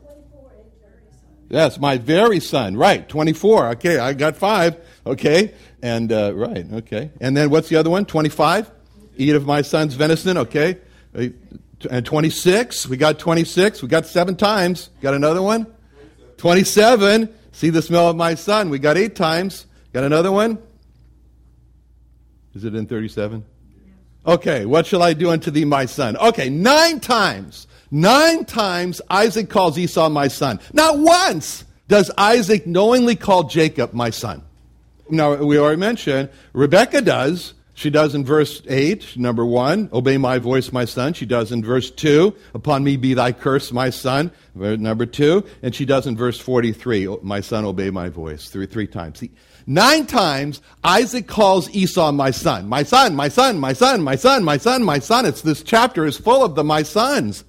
Yes, 1.49 1.81
my 1.81 1.97
very 1.97 2.41
son. 2.41 2.77
Right, 2.77 3.09
24. 3.09 3.69
Okay, 3.69 3.97
I 3.97 4.13
got 4.13 4.37
five. 4.37 4.77
Okay, 5.07 5.55
and 5.81 6.13
uh, 6.13 6.35
right, 6.35 6.71
okay. 6.71 7.11
And 7.23 7.35
then 7.35 7.49
what's 7.49 7.71
the 7.71 7.77
other 7.77 7.89
one? 7.89 8.05
25? 8.05 8.71
Eat 9.17 9.35
of 9.35 9.47
my 9.47 9.63
son's 9.63 9.95
venison. 9.95 10.37
Okay. 10.37 10.77
And 11.15 12.05
26. 12.05 12.87
We 12.87 12.99
got 12.99 13.19
26. 13.19 13.81
We 13.81 13.89
got 13.89 14.05
seven 14.05 14.37
times. 14.37 14.91
Got 15.01 15.15
another 15.15 15.41
one? 15.41 15.67
27. 16.37 17.35
See 17.53 17.71
the 17.71 17.81
smell 17.81 18.11
of 18.11 18.17
my 18.17 18.35
son. 18.35 18.69
We 18.69 18.79
got 18.79 18.99
eight 18.99 19.17
times. 19.17 19.65
Got 19.95 20.05
another 20.05 20.31
one? 20.31 20.59
Is 22.55 22.65
it 22.65 22.75
in 22.75 22.85
37? 22.85 23.43
Okay, 24.27 24.67
what 24.67 24.87
shall 24.87 25.03
I 25.03 25.15
do 25.15 25.31
unto 25.31 25.51
thee, 25.51 25.65
my 25.65 25.87
son? 25.87 26.17
Okay, 26.17 26.51
nine 26.51 27.01
times. 27.01 27.67
Nine 27.91 28.45
times 28.45 29.01
Isaac 29.11 29.49
calls 29.49 29.79
Esau 29.79 30.09
my 30.09 30.29
son. 30.29 30.61
Not 30.73 30.99
once 30.99 31.65
does 31.89 32.11
Isaac 32.17 32.67
knowingly 32.67 33.17
call 33.17 33.45
Jacob 33.45 33.93
my 33.93 34.11
son. 34.11 34.43
Now, 35.09 35.35
we 35.35 35.59
already 35.59 35.81
mentioned 35.81 36.29
Rebecca 36.53 37.01
does. 37.01 37.55
She 37.75 37.89
does 37.89 38.15
in 38.15 38.27
verse 38.27 38.61
8, 38.69 39.17
number 39.17 39.45
1, 39.47 39.89
obey 39.93 40.19
my 40.19 40.39
voice, 40.39 40.71
my 40.71 40.85
son. 40.85 41.15
She 41.15 41.25
does 41.25 41.51
in 41.51 41.65
verse 41.65 41.91
2, 41.91 42.35
upon 42.53 42.85
me 42.85 42.99
be 42.99 43.15
thy 43.15 43.33
curse, 43.33 43.73
my 43.73 43.89
son, 43.89 44.31
number 44.55 45.07
2. 45.07 45.43
And 45.63 45.75
she 45.75 45.87
does 45.87 46.07
in 46.07 46.15
verse 46.15 46.39
43, 46.39 47.17
my 47.23 47.41
son, 47.41 47.65
obey 47.65 47.89
my 47.89 48.11
voice, 48.11 48.51
three, 48.51 48.67
three 48.67 48.87
times. 48.87 49.21
See, 49.21 49.31
nine 49.71 50.05
times 50.05 50.61
Isaac 50.83 51.27
calls 51.27 51.71
Esau 51.71 52.13
my 52.13 52.31
son. 52.31 52.69
My 52.69 52.83
son, 52.83 53.15
my 53.15 53.29
son, 53.29 53.59
my 53.59 53.73
son, 53.73 54.03
my 54.03 54.17
son, 54.17 54.43
my 54.43 54.57
son, 54.57 54.83
my 54.83 54.99
son. 54.99 55.25
It's 55.25 55.43
this 55.43 55.63
chapter 55.63 56.05
is 56.05 56.19
full 56.19 56.45
of 56.45 56.57
the 56.57 56.65
my 56.65 56.83
sons. 56.83 57.45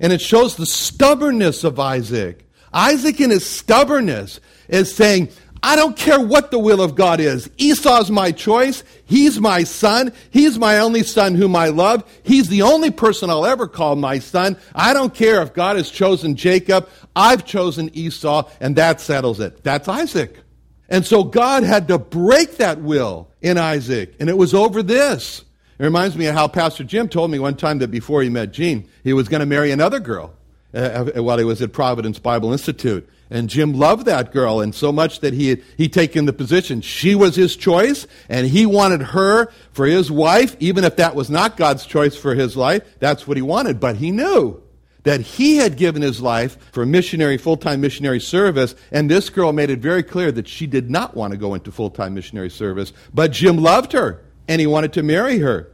And 0.00 0.12
it 0.12 0.20
shows 0.20 0.56
the 0.56 0.66
stubbornness 0.66 1.64
of 1.64 1.78
Isaac. 1.78 2.46
Isaac 2.72 3.20
in 3.20 3.30
his 3.30 3.46
stubbornness 3.46 4.40
is 4.68 4.94
saying, 4.94 5.30
I 5.62 5.76
don't 5.76 5.96
care 5.96 6.20
what 6.20 6.50
the 6.50 6.58
will 6.58 6.82
of 6.82 6.94
God 6.94 7.20
is. 7.20 7.48
Esau's 7.56 8.10
my 8.10 8.32
choice. 8.32 8.84
He's 9.06 9.40
my 9.40 9.64
son. 9.64 10.12
He's 10.30 10.58
my 10.58 10.78
only 10.78 11.02
son 11.02 11.34
whom 11.34 11.56
I 11.56 11.68
love. 11.68 12.04
He's 12.22 12.48
the 12.48 12.60
only 12.60 12.90
person 12.90 13.30
I'll 13.30 13.46
ever 13.46 13.66
call 13.66 13.96
my 13.96 14.18
son. 14.18 14.58
I 14.74 14.92
don't 14.92 15.14
care 15.14 15.40
if 15.40 15.54
God 15.54 15.76
has 15.76 15.90
chosen 15.90 16.36
Jacob. 16.36 16.86
I've 17.16 17.46
chosen 17.46 17.88
Esau, 17.94 18.46
and 18.60 18.76
that 18.76 19.00
settles 19.00 19.40
it. 19.40 19.64
That's 19.64 19.88
Isaac. 19.88 20.43
And 20.88 21.06
so 21.06 21.24
God 21.24 21.62
had 21.62 21.88
to 21.88 21.98
break 21.98 22.58
that 22.58 22.80
will 22.80 23.28
in 23.40 23.58
Isaac, 23.58 24.14
and 24.20 24.28
it 24.28 24.36
was 24.36 24.54
over 24.54 24.82
this. 24.82 25.44
It 25.78 25.82
reminds 25.82 26.16
me 26.16 26.26
of 26.26 26.34
how 26.34 26.46
Pastor 26.46 26.84
Jim 26.84 27.08
told 27.08 27.30
me 27.30 27.38
one 27.38 27.56
time 27.56 27.78
that 27.78 27.90
before 27.90 28.22
he 28.22 28.28
met 28.28 28.52
Jean, 28.52 28.88
he 29.02 29.12
was 29.12 29.28
going 29.28 29.40
to 29.40 29.46
marry 29.46 29.70
another 29.70 29.98
girl 29.98 30.32
uh, 30.72 31.10
uh, 31.16 31.22
while 31.22 31.38
he 31.38 31.44
was 31.44 31.62
at 31.62 31.72
Providence 31.72 32.18
Bible 32.18 32.52
Institute. 32.52 33.08
And 33.30 33.48
Jim 33.48 33.72
loved 33.72 34.06
that 34.06 34.32
girl, 34.32 34.60
and 34.60 34.74
so 34.74 34.92
much 34.92 35.20
that 35.20 35.32
he 35.32 35.48
had 35.48 35.62
he 35.76 35.88
taken 35.88 36.26
the 36.26 36.32
position. 36.32 36.82
She 36.82 37.14
was 37.14 37.34
his 37.34 37.56
choice, 37.56 38.06
and 38.28 38.46
he 38.46 38.66
wanted 38.66 39.00
her 39.00 39.50
for 39.72 39.86
his 39.86 40.10
wife, 40.10 40.54
even 40.60 40.84
if 40.84 40.96
that 40.96 41.14
was 41.14 41.30
not 41.30 41.56
God's 41.56 41.86
choice 41.86 42.14
for 42.14 42.34
his 42.34 42.56
life. 42.56 42.82
That's 43.00 43.26
what 43.26 43.36
he 43.36 43.42
wanted. 43.42 43.80
But 43.80 43.96
he 43.96 44.10
knew 44.10 44.62
that 45.04 45.20
he 45.20 45.56
had 45.56 45.76
given 45.76 46.02
his 46.02 46.20
life 46.20 46.58
for 46.72 46.84
missionary, 46.84 47.38
full-time 47.38 47.80
missionary 47.80 48.20
service, 48.20 48.74
and 48.90 49.10
this 49.10 49.30
girl 49.30 49.52
made 49.52 49.70
it 49.70 49.78
very 49.78 50.02
clear 50.02 50.32
that 50.32 50.48
she 50.48 50.66
did 50.66 50.90
not 50.90 51.14
want 51.14 51.30
to 51.30 51.38
go 51.38 51.54
into 51.54 51.70
full-time 51.70 52.14
missionary 52.14 52.50
service. 52.50 52.92
But 53.12 53.30
Jim 53.30 53.58
loved 53.58 53.92
her 53.92 54.22
and 54.48 54.60
he 54.60 54.66
wanted 54.66 54.92
to 54.94 55.02
marry 55.02 55.38
her. 55.38 55.70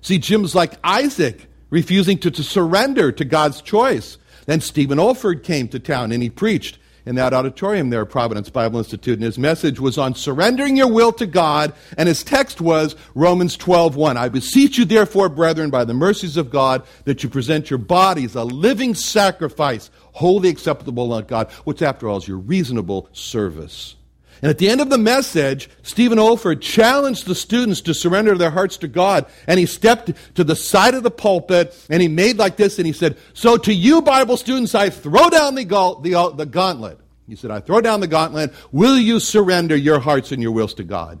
See, 0.00 0.18
Jim's 0.18 0.54
like 0.54 0.74
Isaac, 0.84 1.46
refusing 1.70 2.18
to, 2.18 2.30
to 2.30 2.42
surrender 2.42 3.10
to 3.12 3.24
God's 3.24 3.62
choice. 3.62 4.18
Then 4.46 4.60
Stephen 4.60 4.98
Olford 4.98 5.42
came 5.42 5.68
to 5.68 5.78
town 5.78 6.12
and 6.12 6.22
he 6.22 6.28
preached. 6.28 6.78
In 7.06 7.14
that 7.16 7.34
auditorium 7.34 7.90
there 7.90 8.04
Providence 8.06 8.48
Bible 8.50 8.78
Institute, 8.78 9.14
and 9.14 9.24
his 9.24 9.38
message 9.38 9.80
was 9.80 9.98
on 9.98 10.14
surrendering 10.14 10.76
your 10.76 10.90
will 10.90 11.12
to 11.12 11.26
God, 11.26 11.72
and 11.96 12.08
his 12.08 12.22
text 12.22 12.60
was 12.60 12.96
Romans 13.14 13.56
12:1. 13.56 14.16
I 14.16 14.28
beseech 14.28 14.78
you, 14.78 14.84
therefore, 14.84 15.28
brethren, 15.28 15.70
by 15.70 15.84
the 15.84 15.94
mercies 15.94 16.36
of 16.36 16.50
God, 16.50 16.82
that 17.04 17.22
you 17.22 17.28
present 17.28 17.70
your 17.70 17.78
bodies 17.78 18.34
a 18.34 18.44
living 18.44 18.94
sacrifice, 18.94 19.90
wholly 20.12 20.48
acceptable 20.48 21.12
unto 21.12 21.28
God, 21.28 21.50
which 21.64 21.82
after 21.82 22.08
all 22.08 22.18
is 22.18 22.28
your 22.28 22.38
reasonable 22.38 23.08
service. 23.12 23.96
And 24.44 24.50
at 24.50 24.58
the 24.58 24.68
end 24.68 24.82
of 24.82 24.90
the 24.90 24.98
message, 24.98 25.70
Stephen 25.82 26.18
Olford 26.18 26.60
challenged 26.60 27.24
the 27.24 27.34
students 27.34 27.80
to 27.80 27.94
surrender 27.94 28.36
their 28.36 28.50
hearts 28.50 28.76
to 28.76 28.88
God. 28.88 29.24
And 29.46 29.58
he 29.58 29.64
stepped 29.64 30.12
to 30.34 30.44
the 30.44 30.54
side 30.54 30.92
of 30.92 31.02
the 31.02 31.10
pulpit 31.10 31.74
and 31.88 32.02
he 32.02 32.08
made 32.08 32.36
like 32.36 32.58
this 32.58 32.78
and 32.78 32.86
he 32.86 32.92
said, 32.92 33.16
So 33.32 33.56
to 33.56 33.72
you, 33.72 34.02
Bible 34.02 34.36
students, 34.36 34.74
I 34.74 34.90
throw 34.90 35.30
down 35.30 35.54
the, 35.54 35.64
the, 36.02 36.14
uh, 36.14 36.28
the 36.28 36.44
gauntlet. 36.44 37.00
He 37.26 37.36
said, 37.36 37.52
I 37.52 37.60
throw 37.60 37.80
down 37.80 38.00
the 38.00 38.06
gauntlet. 38.06 38.52
Will 38.70 38.98
you 38.98 39.18
surrender 39.18 39.76
your 39.76 39.98
hearts 39.98 40.30
and 40.30 40.42
your 40.42 40.52
wills 40.52 40.74
to 40.74 40.84
God? 40.84 41.20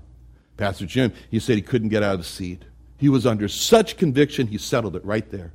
Pastor 0.58 0.84
Jim, 0.84 1.10
he 1.30 1.40
said 1.40 1.56
he 1.56 1.62
couldn't 1.62 1.88
get 1.88 2.02
out 2.02 2.12
of 2.12 2.20
the 2.20 2.26
seat. 2.26 2.62
He 2.98 3.08
was 3.08 3.24
under 3.24 3.48
such 3.48 3.96
conviction, 3.96 4.48
he 4.48 4.58
settled 4.58 4.96
it 4.96 5.04
right 5.06 5.30
there. 5.30 5.54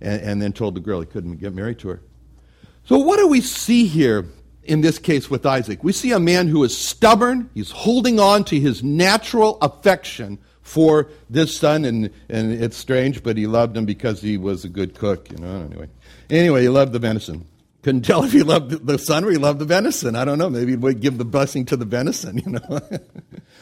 And, 0.00 0.20
and 0.20 0.42
then 0.42 0.52
told 0.52 0.74
the 0.74 0.80
girl 0.80 0.98
he 0.98 1.06
couldn't 1.06 1.36
get 1.36 1.54
married 1.54 1.78
to 1.78 1.90
her. 1.90 2.02
So, 2.86 2.98
what 2.98 3.18
do 3.18 3.28
we 3.28 3.40
see 3.40 3.86
here 3.86 4.26
in 4.64 4.80
this 4.80 4.98
case 4.98 5.30
with 5.30 5.46
Isaac. 5.46 5.84
We 5.84 5.92
see 5.92 6.12
a 6.12 6.20
man 6.20 6.48
who 6.48 6.64
is 6.64 6.76
stubborn. 6.76 7.50
He's 7.54 7.70
holding 7.70 8.18
on 8.18 8.44
to 8.44 8.58
his 8.58 8.82
natural 8.82 9.58
affection 9.60 10.38
for 10.62 11.08
this 11.28 11.56
son, 11.56 11.84
and, 11.84 12.10
and 12.28 12.52
it's 12.52 12.76
strange, 12.76 13.22
but 13.22 13.36
he 13.36 13.46
loved 13.46 13.76
him 13.76 13.84
because 13.84 14.22
he 14.22 14.38
was 14.38 14.64
a 14.64 14.68
good 14.68 14.94
cook, 14.94 15.30
you 15.30 15.36
know, 15.36 15.62
anyway. 15.70 15.88
Anyway, 16.30 16.62
he 16.62 16.68
loved 16.68 16.92
the 16.92 16.98
venison. 16.98 17.46
Couldn't 17.82 18.02
tell 18.02 18.24
if 18.24 18.32
he 18.32 18.42
loved 18.42 18.86
the 18.86 18.98
son 18.98 19.24
or 19.24 19.30
he 19.30 19.36
loved 19.36 19.58
the 19.58 19.66
venison. 19.66 20.16
I 20.16 20.24
don't 20.24 20.38
know. 20.38 20.48
Maybe 20.48 20.72
he 20.72 20.76
would 20.76 21.00
give 21.00 21.18
the 21.18 21.24
blessing 21.24 21.66
to 21.66 21.76
the 21.76 21.84
venison, 21.84 22.38
you 22.44 22.52
know. 22.52 22.80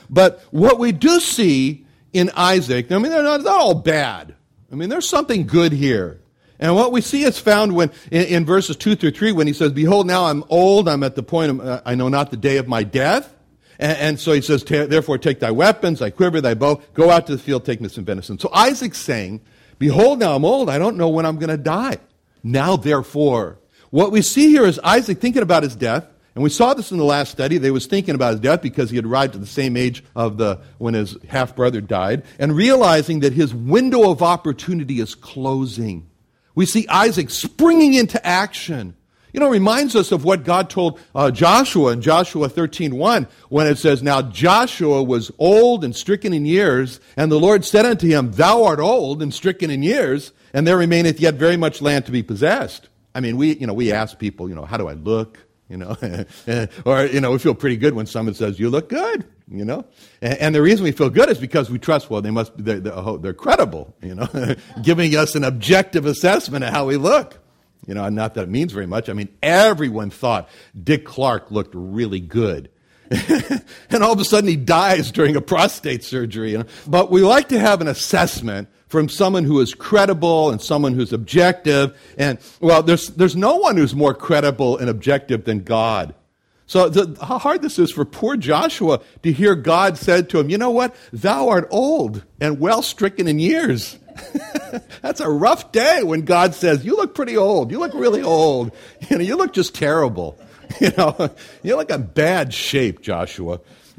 but 0.08 0.40
what 0.52 0.78
we 0.78 0.92
do 0.92 1.18
see 1.18 1.84
in 2.12 2.30
Isaac, 2.36 2.92
I 2.92 2.98
mean, 2.98 3.10
they're 3.10 3.24
not, 3.24 3.42
they're 3.42 3.52
not 3.52 3.60
all 3.60 3.74
bad. 3.74 4.36
I 4.70 4.76
mean, 4.76 4.88
there's 4.88 5.08
something 5.08 5.46
good 5.46 5.72
here. 5.72 6.21
And 6.62 6.76
what 6.76 6.92
we 6.92 7.00
see 7.00 7.24
is 7.24 7.40
found 7.40 7.74
when, 7.74 7.90
in, 8.12 8.22
in, 8.26 8.46
verses 8.46 8.76
2 8.76 8.94
through 8.94 9.10
3 9.10 9.32
when 9.32 9.48
he 9.48 9.52
says, 9.52 9.72
Behold, 9.72 10.06
now 10.06 10.26
I'm 10.26 10.44
old, 10.48 10.88
I'm 10.88 11.02
at 11.02 11.16
the 11.16 11.22
point, 11.24 11.50
of, 11.50 11.60
uh, 11.60 11.82
I 11.84 11.96
know 11.96 12.08
not 12.08 12.30
the 12.30 12.36
day 12.36 12.56
of 12.56 12.68
my 12.68 12.84
death. 12.84 13.34
And, 13.80 13.98
and 13.98 14.20
so 14.20 14.32
he 14.32 14.40
says, 14.40 14.62
Therefore 14.62 15.18
take 15.18 15.40
thy 15.40 15.50
weapons, 15.50 15.98
thy 15.98 16.10
quiver, 16.10 16.40
thy 16.40 16.54
bow, 16.54 16.80
go 16.94 17.10
out 17.10 17.26
to 17.26 17.32
the 17.32 17.42
field, 17.42 17.64
take 17.64 17.80
me 17.80 17.88
some 17.88 18.04
venison. 18.04 18.38
So 18.38 18.48
Isaac's 18.52 18.98
saying, 18.98 19.40
Behold, 19.80 20.20
now 20.20 20.36
I'm 20.36 20.44
old, 20.44 20.70
I 20.70 20.78
don't 20.78 20.96
know 20.96 21.08
when 21.08 21.26
I'm 21.26 21.36
going 21.36 21.50
to 21.50 21.56
die. 21.56 21.98
Now 22.44 22.76
therefore. 22.76 23.58
What 23.90 24.12
we 24.12 24.22
see 24.22 24.50
here 24.50 24.64
is 24.64 24.78
Isaac 24.84 25.20
thinking 25.20 25.42
about 25.42 25.64
his 25.64 25.74
death. 25.74 26.06
And 26.36 26.44
we 26.44 26.48
saw 26.48 26.74
this 26.74 26.92
in 26.92 26.96
the 26.96 27.04
last 27.04 27.32
study. 27.32 27.58
They 27.58 27.72
was 27.72 27.86
thinking 27.86 28.14
about 28.14 28.34
his 28.34 28.40
death 28.40 28.62
because 28.62 28.88
he 28.88 28.96
had 28.96 29.04
arrived 29.04 29.34
at 29.34 29.40
the 29.40 29.48
same 29.48 29.76
age 29.76 30.04
of 30.14 30.38
the 30.38 30.60
when 30.78 30.94
his 30.94 31.16
half 31.28 31.56
brother 31.56 31.80
died, 31.80 32.22
and 32.38 32.56
realizing 32.56 33.20
that 33.20 33.32
his 33.32 33.52
window 33.52 34.10
of 34.10 34.22
opportunity 34.22 35.00
is 35.00 35.16
closing. 35.16 36.08
We 36.54 36.66
see 36.66 36.86
Isaac 36.88 37.30
springing 37.30 37.94
into 37.94 38.24
action. 38.26 38.94
You 39.32 39.40
know, 39.40 39.46
it 39.46 39.50
reminds 39.50 39.96
us 39.96 40.12
of 40.12 40.24
what 40.24 40.44
God 40.44 40.68
told 40.68 41.00
uh, 41.14 41.30
Joshua 41.30 41.92
in 41.92 42.02
Joshua 42.02 42.50
13.1 42.50 43.28
when 43.48 43.66
it 43.66 43.78
says, 43.78 44.02
Now 44.02 44.20
Joshua 44.20 45.02
was 45.02 45.30
old 45.38 45.84
and 45.84 45.96
stricken 45.96 46.34
in 46.34 46.44
years, 46.44 47.00
and 47.16 47.32
the 47.32 47.40
Lord 47.40 47.64
said 47.64 47.86
unto 47.86 48.06
him, 48.06 48.32
Thou 48.32 48.64
art 48.64 48.78
old 48.78 49.22
and 49.22 49.32
stricken 49.32 49.70
in 49.70 49.82
years, 49.82 50.32
and 50.52 50.66
there 50.66 50.76
remaineth 50.76 51.18
yet 51.18 51.34
very 51.34 51.56
much 51.56 51.80
land 51.80 52.04
to 52.06 52.12
be 52.12 52.22
possessed. 52.22 52.88
I 53.14 53.20
mean, 53.20 53.38
we, 53.38 53.56
you 53.56 53.66
know, 53.66 53.72
we 53.72 53.90
ask 53.90 54.18
people, 54.18 54.50
you 54.50 54.54
know, 54.54 54.66
how 54.66 54.76
do 54.76 54.86
I 54.88 54.94
look? 54.94 55.38
You 55.72 55.78
know, 55.78 55.96
or, 56.84 57.06
you 57.06 57.20
know, 57.20 57.32
we 57.32 57.38
feel 57.38 57.54
pretty 57.54 57.78
good 57.78 57.94
when 57.94 58.04
someone 58.04 58.34
says, 58.34 58.60
You 58.60 58.68
look 58.68 58.90
good 58.90 59.24
you 59.52 59.64
know? 59.64 59.84
And, 60.20 60.38
and, 60.38 60.54
the 60.54 60.62
reason 60.62 60.84
we 60.84 60.92
feel 60.92 61.10
good 61.10 61.28
is 61.28 61.38
because 61.38 61.70
we 61.70 61.78
trust, 61.78 62.10
well, 62.10 62.22
they 62.22 62.30
must 62.30 62.56
be, 62.56 62.62
they're, 62.62 62.80
they're, 62.80 62.94
oh, 62.96 63.18
they're 63.18 63.34
credible, 63.34 63.94
you 64.02 64.14
know, 64.14 64.28
giving 64.82 65.14
us 65.14 65.34
an 65.34 65.44
objective 65.44 66.06
assessment 66.06 66.64
of 66.64 66.70
how 66.70 66.86
we 66.86 66.96
look. 66.96 67.38
You 67.86 67.94
know, 67.94 68.08
not 68.08 68.34
that 68.34 68.44
it 68.44 68.48
means 68.48 68.72
very 68.72 68.86
much. 68.86 69.08
I 69.08 69.12
mean, 69.12 69.28
everyone 69.42 70.10
thought 70.10 70.48
Dick 70.80 71.04
Clark 71.04 71.50
looked 71.50 71.74
really 71.74 72.20
good. 72.20 72.70
and 73.90 74.02
all 74.02 74.12
of 74.12 74.20
a 74.20 74.24
sudden 74.24 74.48
he 74.48 74.56
dies 74.56 75.10
during 75.10 75.36
a 75.36 75.40
prostate 75.40 76.04
surgery. 76.04 76.62
But 76.86 77.10
we 77.10 77.22
like 77.22 77.48
to 77.48 77.58
have 77.58 77.80
an 77.80 77.88
assessment 77.88 78.68
from 78.88 79.08
someone 79.08 79.44
who 79.44 79.60
is 79.60 79.74
credible 79.74 80.50
and 80.50 80.60
someone 80.60 80.92
who's 80.92 81.12
objective. 81.12 81.98
And, 82.18 82.38
well, 82.60 82.82
there's, 82.82 83.08
there's 83.08 83.36
no 83.36 83.56
one 83.56 83.76
who's 83.76 83.94
more 83.94 84.14
credible 84.14 84.76
and 84.76 84.90
objective 84.90 85.44
than 85.44 85.60
God. 85.60 86.14
So 86.66 86.88
the, 86.88 87.22
how 87.24 87.38
hard 87.38 87.62
this 87.62 87.78
is 87.78 87.90
for 87.90 88.04
poor 88.04 88.36
Joshua 88.36 89.00
to 89.22 89.32
hear 89.32 89.54
God 89.54 89.98
said 89.98 90.30
to 90.30 90.40
him, 90.40 90.48
you 90.48 90.58
know 90.58 90.70
what? 90.70 90.94
Thou 91.12 91.48
art 91.48 91.68
old 91.70 92.24
and 92.40 92.60
well 92.60 92.82
stricken 92.82 93.28
in 93.28 93.38
years. 93.38 93.98
That's 95.02 95.20
a 95.20 95.28
rough 95.28 95.72
day 95.72 96.02
when 96.02 96.22
God 96.22 96.54
says, 96.54 96.84
you 96.84 96.96
look 96.96 97.14
pretty 97.14 97.36
old. 97.36 97.70
You 97.70 97.78
look 97.78 97.94
really 97.94 98.22
old. 98.22 98.72
You 99.08 99.18
know, 99.18 99.24
you 99.24 99.36
look 99.36 99.52
just 99.52 99.74
terrible. 99.74 100.38
You 100.80 100.90
know, 100.96 101.30
you're 101.62 101.76
like 101.76 101.90
in 101.90 102.04
bad 102.04 102.52
shape, 102.52 103.02
Joshua. 103.02 103.60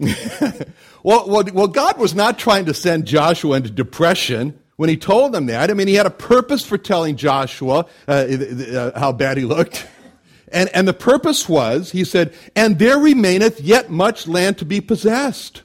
well, 1.04 1.28
well, 1.28 1.44
well, 1.54 1.68
God 1.68 1.98
was 1.98 2.14
not 2.14 2.40
trying 2.40 2.66
to 2.66 2.74
send 2.74 3.06
Joshua 3.06 3.58
into 3.58 3.70
depression 3.70 4.60
when 4.76 4.90
he 4.90 4.98
told 4.98 5.36
him 5.36 5.46
that. 5.48 5.70
I 5.70 5.74
mean, 5.74 5.88
he 5.88 5.96
had 5.96 6.06
a 6.06 6.12
purpose 6.12 6.66
for 6.66 6.78
telling 6.78 7.16
Joshua 7.16 7.86
uh, 8.08 8.12
uh, 8.12 9.00
how 9.00 9.12
bad 9.12 9.38
he 9.38 9.46
looked. 9.46 9.88
And, 10.54 10.70
and 10.76 10.88
the 10.88 10.94
purpose 10.94 11.50
was, 11.50 11.90
he 11.90 12.04
said, 12.04 12.32
and 12.56 12.78
there 12.78 13.00
remaineth 13.00 13.60
yet 13.60 13.90
much 13.90 14.28
land 14.28 14.60
to 14.60 14.66
be 14.66 14.82
possessed. 14.82 15.64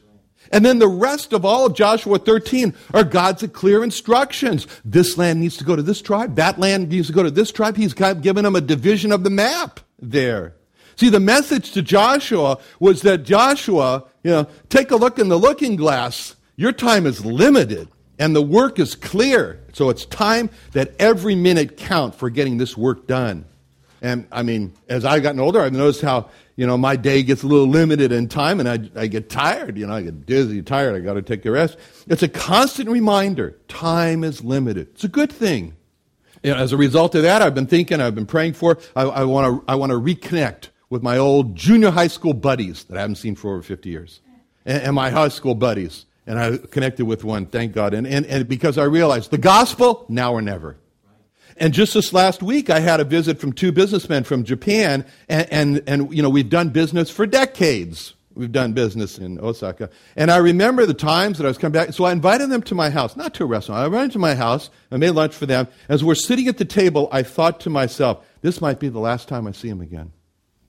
And 0.51 0.65
then 0.65 0.79
the 0.79 0.89
rest 0.89 1.35
of 1.35 1.45
all 1.45 1.67
of 1.67 1.75
Joshua 1.75 2.19
13 2.19 2.75
are 2.95 3.05
God's 3.05 3.47
clear 3.49 3.85
instructions. 3.85 4.67
This 4.87 5.19
land 5.19 5.41
needs 5.41 5.59
to 5.59 5.65
go 5.65 5.77
to 5.77 5.83
this 5.83 6.01
tribe. 6.01 6.37
That 6.37 6.59
land 6.59 6.89
needs 6.89 7.09
to 7.09 7.13
go 7.13 7.23
to 7.23 7.31
this 7.31 7.53
tribe. 7.53 7.77
He's 7.77 7.93
given 7.93 8.45
them 8.45 8.57
a 8.57 8.63
division 8.63 9.13
of 9.13 9.25
the 9.25 9.31
map 9.31 9.81
there. 10.01 10.55
See, 10.99 11.11
the 11.11 11.21
message 11.21 11.71
to 11.73 11.83
Joshua 11.83 12.59
was 12.81 13.03
that 13.03 13.19
Joshua, 13.19 14.03
you 14.25 14.33
know, 14.33 14.49
take 14.69 14.91
a 14.91 14.97
look 14.97 15.21
in 15.21 15.29
the 15.29 15.39
looking 15.39 15.77
glass. 15.77 16.35
Your 16.57 16.73
time 16.73 17.07
is 17.07 17.25
limited 17.25 17.87
and 18.19 18.35
the 18.35 18.43
work 18.43 18.81
is 18.81 18.97
clear. 18.97 19.65
So 19.73 19.91
it's 19.91 20.05
time 20.07 20.51
that 20.73 20.97
every 20.99 21.37
minute 21.37 21.77
count 21.77 22.17
for 22.17 22.31
getting 22.31 22.59
this 22.59 22.77
work 22.77 23.07
done. 23.07 23.45
And 24.03 24.27
I 24.33 24.43
mean, 24.43 24.73
as 24.89 25.05
I've 25.05 25.23
gotten 25.23 25.39
older, 25.39 25.61
I've 25.61 25.73
noticed 25.73 26.01
how, 26.01 26.31
you 26.57 26.67
know, 26.67 26.77
my 26.77 26.97
day 26.97 27.23
gets 27.23 27.45
a 27.45 27.47
little 27.47 27.69
limited 27.69 28.11
in 28.11 28.27
time 28.27 28.59
and 28.59 28.69
I, 28.69 29.01
I 29.01 29.07
get 29.07 29.31
tired. 29.31 29.79
You 29.79 29.87
know, 29.87 29.95
I 29.95 30.03
get 30.03 30.27
dizzy, 30.27 30.63
tired. 30.63 30.97
I 30.97 30.99
got 30.99 31.15
to 31.15 31.23
take 31.23 31.47
a 31.47 31.53
rest. 31.53 31.79
It's 32.09 32.25
a 32.25 32.29
constant 32.29 32.89
reminder 32.89 33.57
time 33.69 34.25
is 34.25 34.43
limited. 34.43 34.89
It's 34.95 35.05
a 35.05 35.09
good 35.09 35.31
thing. 35.31 35.77
You 36.43 36.55
know, 36.55 36.57
as 36.57 36.73
a 36.73 36.77
result 36.77 37.15
of 37.15 37.23
that, 37.23 37.41
I've 37.41 37.55
been 37.55 37.69
thinking, 37.69 38.01
I've 38.01 38.17
been 38.17 38.27
praying 38.27 38.55
for, 38.55 38.79
I, 38.97 39.03
I 39.03 39.23
want 39.23 39.65
to 39.65 39.71
I 39.71 39.77
wanna 39.77 39.95
reconnect 39.95 40.71
with 40.91 41.03
my 41.03 41.19
old 41.19 41.55
junior 41.55 41.91
high 41.91 42.07
school 42.07 42.35
buddies 42.35 42.85
that 42.85 42.97
I 42.97 43.01
haven't 43.01 43.17
seen 43.17 43.35
for 43.35 43.53
over 43.53 43.63
50 43.63 43.89
years. 43.89 44.21
And, 44.65 44.95
my 44.95 45.11
high 45.11 45.29
school 45.29 45.55
buddies. 45.55 46.07
And 46.27 46.39
I 46.39 46.59
connected 46.59 47.07
with 47.07 47.25
one, 47.25 47.47
thank 47.47 47.73
God. 47.73 47.95
And, 47.95 48.07
and, 48.07 48.27
and 48.27 48.47
because 48.47 48.77
I 48.77 48.85
realized 48.85 49.31
the 49.31 49.39
gospel, 49.39 50.05
now 50.09 50.33
or 50.35 50.43
never. 50.43 50.77
And 51.57 51.73
just 51.73 51.95
this 51.95 52.13
last 52.13 52.43
week, 52.43 52.71
I 52.71 52.81
had 52.81 53.01
a 53.01 53.05
visit 53.05 53.41
from 53.41 53.53
two 53.53 53.73
businessmen 53.73 54.25
from 54.25 54.45
Japan, 54.45 55.05
and, 55.29 55.53
and, 55.53 55.83
and 55.87 56.15
you 56.15 56.23
know, 56.23 56.29
we've 56.29 56.51
done 56.51 56.69
business 56.69 57.11
for 57.11 57.27
decades. 57.27 58.15
We've 58.35 58.53
done 58.53 58.73
business 58.73 59.19
in 59.19 59.41
Osaka. 59.41 59.91
And 60.15 60.31
I 60.31 60.37
remember 60.37 60.87
the 60.87 60.95
times 60.95 61.39
that 61.39 61.45
I 61.45 61.49
was 61.49 61.59
coming 61.59 61.73
back. 61.73 61.93
So 61.93 62.05
I 62.05 62.13
invited 62.13 62.51
them 62.51 62.63
to 62.63 62.75
my 62.77 62.89
house, 62.89 63.17
not 63.17 63.35
to 63.35 63.43
a 63.43 63.47
restaurant. 63.47 63.81
I 63.81 63.89
them 63.89 64.11
to 64.11 64.19
my 64.21 64.37
house. 64.37 64.71
I 64.93 64.97
made 64.97 65.11
lunch 65.11 65.35
for 65.35 65.47
them. 65.47 65.67
As 65.89 66.05
we're 66.05 66.15
sitting 66.15 66.47
at 66.47 66.59
the 66.59 66.65
table, 66.65 67.09
I 67.11 67.25
thought 67.25 67.59
to 67.61 67.71
myself, 67.71 68.25
this 68.43 68.61
might 68.61 68.79
be 68.79 68.89
the 68.89 69.01
last 69.01 69.27
time 69.27 69.49
I 69.49 69.53
see 69.53 69.69
them 69.69 69.81
again. 69.81 70.13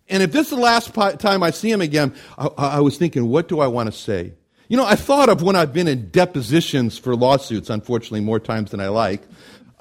And 0.09 0.23
if 0.23 0.31
this 0.31 0.47
is 0.47 0.57
the 0.57 0.61
last 0.61 0.93
time 1.19 1.43
I 1.43 1.51
see 1.51 1.71
him 1.71 1.81
again, 1.81 2.15
I, 2.37 2.47
I 2.57 2.79
was 2.79 2.97
thinking, 2.97 3.27
what 3.27 3.47
do 3.47 3.59
I 3.59 3.67
want 3.67 3.91
to 3.91 3.97
say? 3.97 4.33
You 4.67 4.77
know, 4.77 4.85
I 4.85 4.95
thought 4.95 5.29
of 5.29 5.41
when 5.41 5.55
I've 5.55 5.73
been 5.73 5.87
in 5.87 6.09
depositions 6.09 6.97
for 6.97 7.15
lawsuits, 7.15 7.69
unfortunately, 7.69 8.21
more 8.21 8.39
times 8.39 8.71
than 8.71 8.79
I 8.79 8.89
like 8.89 9.23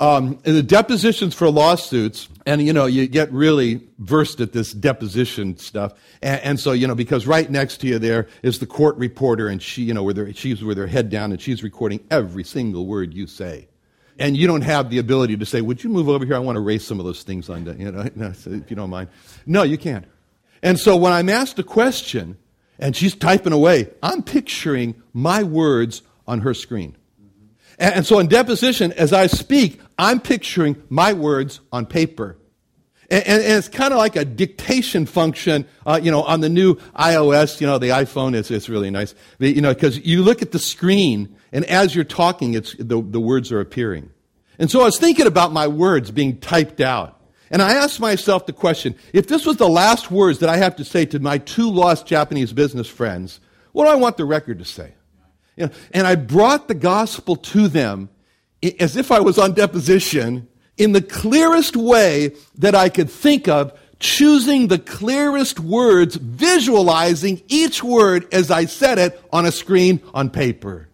um, 0.01 0.39
the 0.45 0.63
depositions 0.63 1.35
for 1.35 1.51
lawsuits, 1.51 2.29
and 2.47 2.63
you 2.63 2.73
know, 2.73 2.87
you 2.87 3.09
get 3.09 3.33
really 3.33 3.81
versed 3.99 4.41
at 4.41 4.53
this 4.53 4.73
deposition 4.73 5.57
stuff, 5.57 5.93
and, 6.23 6.41
and, 6.43 6.61
so 6.61 6.71
you 6.71 6.87
know, 6.87 6.95
because 6.95 7.27
right 7.27 7.51
next 7.51 7.79
to 7.79 7.89
you 7.89 7.99
there 7.99 8.29
is 8.43 8.61
the 8.61 8.67
court 8.67 8.97
reporter, 8.97 9.49
and 9.49 9.61
she, 9.61 9.83
you 9.83 9.95
know, 9.95 10.09
her, 10.09 10.33
she's 10.33 10.63
with 10.63 10.79
her 10.79 10.87
head 10.87 11.11
down, 11.11 11.33
and 11.33 11.41
she's 11.41 11.65
recording 11.65 12.01
every 12.13 12.45
single 12.45 12.87
word 12.87 13.13
you 13.13 13.27
say, 13.27 13.67
and 14.21 14.37
you 14.37 14.47
don't 14.47 14.63
have 14.63 14.89
the 14.89 14.99
ability 14.99 15.37
to 15.37 15.45
say, 15.45 15.63
"Would 15.63 15.83
you 15.83 15.91
move 15.91 16.09
over 16.09 16.25
here? 16.25 16.37
I 16.37 16.39
want 16.39 16.55
to 16.55 16.61
erase 16.61 16.87
some 16.87 17.01
of 17.01 17.07
those 17.07 17.25
things 17.25 17.51
on 17.51 17.65
that, 17.65 17.81
you 17.81 17.91
know, 17.91 18.09
if 18.47 18.71
you 18.71 18.77
don't 18.77 18.91
mind." 18.91 19.09
No, 19.47 19.65
you 19.65 19.79
can't. 19.79 20.05
And 20.63 20.79
so 20.79 20.97
when 20.97 21.13
I'm 21.13 21.29
asked 21.29 21.59
a 21.59 21.63
question, 21.63 22.37
and 22.79 22.95
she's 22.95 23.15
typing 23.15 23.53
away, 23.53 23.91
I'm 24.03 24.23
picturing 24.23 25.03
my 25.13 25.43
words 25.43 26.03
on 26.27 26.41
her 26.41 26.55
screen. 26.55 26.97
And 27.79 28.05
so 28.05 28.19
in 28.19 28.27
deposition, 28.27 28.93
as 28.93 29.13
I 29.13 29.29
speak, 29.29 29.81
I'm 29.99 30.21
picturing 30.21 30.83
my 30.89 31.13
words 31.13 31.61
on 31.73 31.87
paper. 31.87 32.37
And, 33.11 33.25
and, 33.27 33.43
and 33.43 33.53
it's 33.53 33.69
kind 33.69 33.93
of 33.93 33.99
like 33.99 34.17
a 34.17 34.25
dictation 34.25 35.07
function, 35.07 35.65
uh, 35.87 35.99
you 36.03 36.11
know, 36.11 36.23
on 36.23 36.41
the 36.41 36.49
new 36.49 36.75
iOS, 36.97 37.61
you 37.61 37.67
know, 37.67 37.79
the 37.79 37.89
iPhone 37.89 38.35
is, 38.35 38.51
it's 38.51 38.69
really 38.69 38.91
nice. 38.91 39.15
You 39.39 39.61
know, 39.61 39.73
because 39.73 40.05
you 40.05 40.23
look 40.23 40.43
at 40.43 40.53
the 40.53 40.59
screen 40.59 41.37
and 41.53 41.65
as 41.67 41.95
you're 41.95 42.05
talking, 42.05 42.55
it's, 42.55 42.75
the, 42.79 43.01
the 43.01 43.21
words 43.21 43.53
are 43.53 43.61
appearing. 43.61 44.11
And 44.59 44.71
so 44.71 44.81
I 44.81 44.85
was 44.85 44.99
thinking 44.99 45.27
about 45.27 45.53
my 45.53 45.69
words 45.69 46.11
being 46.11 46.39
typed 46.39 46.81
out. 46.81 47.18
And 47.51 47.63
I 47.63 47.73
asked 47.73 48.01
myself 48.01 48.47
the 48.47 48.53
question, 48.53 48.95
if 49.13 49.27
this 49.27 49.47
was 49.47 49.57
the 49.57 49.69
last 49.69 50.11
words 50.11 50.41
that 50.41 50.49
I 50.49 50.59
have 50.59 50.77
to 50.77 50.85
say 50.85 51.07
to 51.07 51.19
my 51.19 51.39
two 51.39 51.71
lost 51.71 52.07
Japanese 52.07 52.53
business 52.53 52.89
friends, 52.89 53.41
what 53.73 53.85
do 53.85 53.91
I 53.91 53.97
want 53.97 54.17
the 54.17 54.25
record 54.25 54.59
to 54.59 54.65
say? 54.65 54.93
You 55.57 55.67
know, 55.67 55.73
and 55.93 56.07
I 56.07 56.15
brought 56.15 56.69
the 56.69 56.75
gospel 56.75 57.37
to 57.37 57.69
them 57.69 58.11
as 58.81 58.97
if 58.97 59.11
I 59.11 59.21
was 59.21 59.39
on 59.39 59.55
deposition 59.55 60.49
in 60.77 60.93
the 60.93 61.03
clearest 61.03 61.77
way 61.77 62.35
that 62.57 62.75
I 62.75 62.89
could 62.89 63.11
think 63.11 63.49
of, 63.49 63.79
choosing 63.99 64.69
the 64.69 64.79
clearest 64.79 65.59
words, 65.59 66.15
visualizing 66.15 67.43
each 67.49 67.83
word 67.83 68.33
as 68.33 68.51
I 68.51 68.67
said 68.67 68.99
it 68.99 69.21
on 69.33 69.45
a 69.45 69.51
screen 69.51 70.01
on 70.15 70.31
paper. 70.31 70.89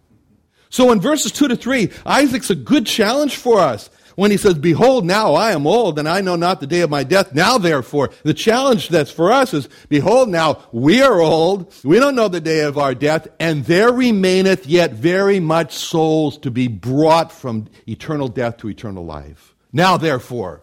So 0.71 0.91
in 0.91 1.01
verses 1.01 1.31
2 1.33 1.49
to 1.49 1.57
3, 1.57 1.91
Isaac's 2.07 2.51
a 2.51 2.55
good 2.55 2.87
challenge 2.87 3.37
for 3.37 3.61
us 3.61 3.91
when 4.17 4.31
he 4.31 4.37
says, 4.37 4.55
Behold, 4.55 5.05
now 5.05 5.35
I 5.35 5.53
am 5.53 5.67
old, 5.67 5.99
and 5.99 6.09
I 6.09 6.21
know 6.21 6.37
not 6.37 6.61
the 6.61 6.67
day 6.67 6.81
of 6.81 6.91
my 6.91 7.05
death. 7.05 7.35
Now, 7.35 7.59
therefore, 7.59 8.11
the 8.23 8.35
challenge 8.35 8.89
that's 8.89 9.11
for 9.11 9.33
us 9.33 9.55
is, 9.55 9.69
Behold, 9.89 10.29
now 10.29 10.63
we 10.73 11.03
are 11.03 11.21
old, 11.21 11.75
we 11.85 11.99
don't 11.99 12.15
know 12.15 12.29
the 12.29 12.41
day 12.41 12.61
of 12.61 12.79
our 12.79 12.95
death, 12.95 13.29
and 13.39 13.65
there 13.65 13.93
remaineth 13.93 14.67
yet 14.67 14.93
very 14.93 15.41
much 15.41 15.73
souls 15.73 16.39
to 16.39 16.51
be 16.51 16.69
brought 16.69 17.33
from 17.33 17.67
eternal 17.89 18.29
death 18.29 18.59
to 18.59 18.69
eternal 18.69 19.05
life. 19.05 19.55
Now, 19.73 19.97
therefore, 19.97 20.63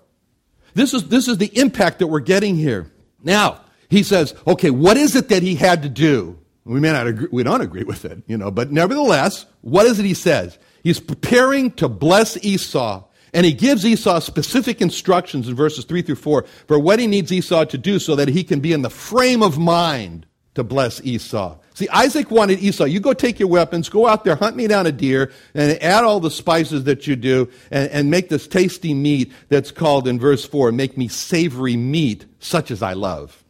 this 0.74 0.93
is, 0.93 1.10
this 1.10 1.27
is 1.27 1.38
the 1.38 1.58
impact 1.58 2.00
that 2.00 2.08
we're 2.08 2.22
getting 2.22 2.55
here. 2.55 2.91
Now, 3.24 3.62
he 3.89 4.03
says, 4.03 4.34
okay, 4.48 4.70
what 4.70 4.96
is 4.98 5.15
it 5.15 5.29
that 5.29 5.43
he 5.43 5.55
had 5.55 5.84
to 5.84 5.89
do? 5.89 6.39
We 6.63 6.79
may 6.79 6.91
not 6.91 7.08
agree, 7.08 7.27
we 7.31 7.43
don't 7.43 7.62
agree 7.62 7.84
with 7.84 8.05
it, 8.05 8.24
you 8.27 8.38
know, 8.38 8.51
but 8.51 8.72
nevertheless, 8.72 9.46
what 9.62 9.86
is 9.86 10.00
it 10.00 10.05
he 10.05 10.13
says? 10.13 10.58
He's 10.84 11.00
preparing 11.00 11.72
to 11.74 11.89
bless 11.89 12.38
Esau. 12.43 13.03
And 13.33 13.45
he 13.45 13.53
gives 13.53 13.85
Esau 13.85 14.19
specific 14.19 14.81
instructions 14.81 15.47
in 15.47 15.55
verses 15.55 15.85
3 15.85 16.01
through 16.01 16.15
4 16.15 16.45
for 16.67 16.79
what 16.79 17.00
he 17.00 17.07
needs 17.07 17.31
Esau 17.31 17.63
to 17.65 17.77
do 17.77 18.00
so 18.00 18.15
that 18.15 18.27
he 18.27 18.43
can 18.43 18.59
be 18.59 18.73
in 18.73 18.81
the 18.81 18.89
frame 18.89 19.41
of 19.41 19.57
mind 19.57 20.25
to 20.55 20.63
bless 20.63 21.01
Esau. 21.01 21.57
See, 21.73 21.88
Isaac 21.89 22.29
wanted 22.29 22.59
Esau, 22.59 22.83
you 22.83 23.00
go 23.00 23.13
take 23.13 23.39
your 23.39 23.47
weapons, 23.47 23.88
go 23.88 24.05
out 24.05 24.25
there, 24.25 24.35
hunt 24.35 24.57
me 24.57 24.67
down 24.67 24.85
a 24.85 24.91
deer, 24.91 25.31
and 25.53 25.81
add 25.81 26.03
all 26.03 26.19
the 26.19 26.29
spices 26.29 26.83
that 26.83 27.07
you 27.07 27.15
do, 27.15 27.50
and, 27.71 27.89
and 27.91 28.11
make 28.11 28.27
this 28.27 28.47
tasty 28.47 28.93
meat 28.93 29.31
that's 29.47 29.71
called 29.71 30.07
in 30.07 30.19
verse 30.19 30.45
4, 30.45 30.73
make 30.73 30.97
me 30.97 31.07
savory 31.07 31.77
meat, 31.77 32.25
such 32.39 32.69
as 32.69 32.83
I 32.83 32.93
love. 32.93 33.41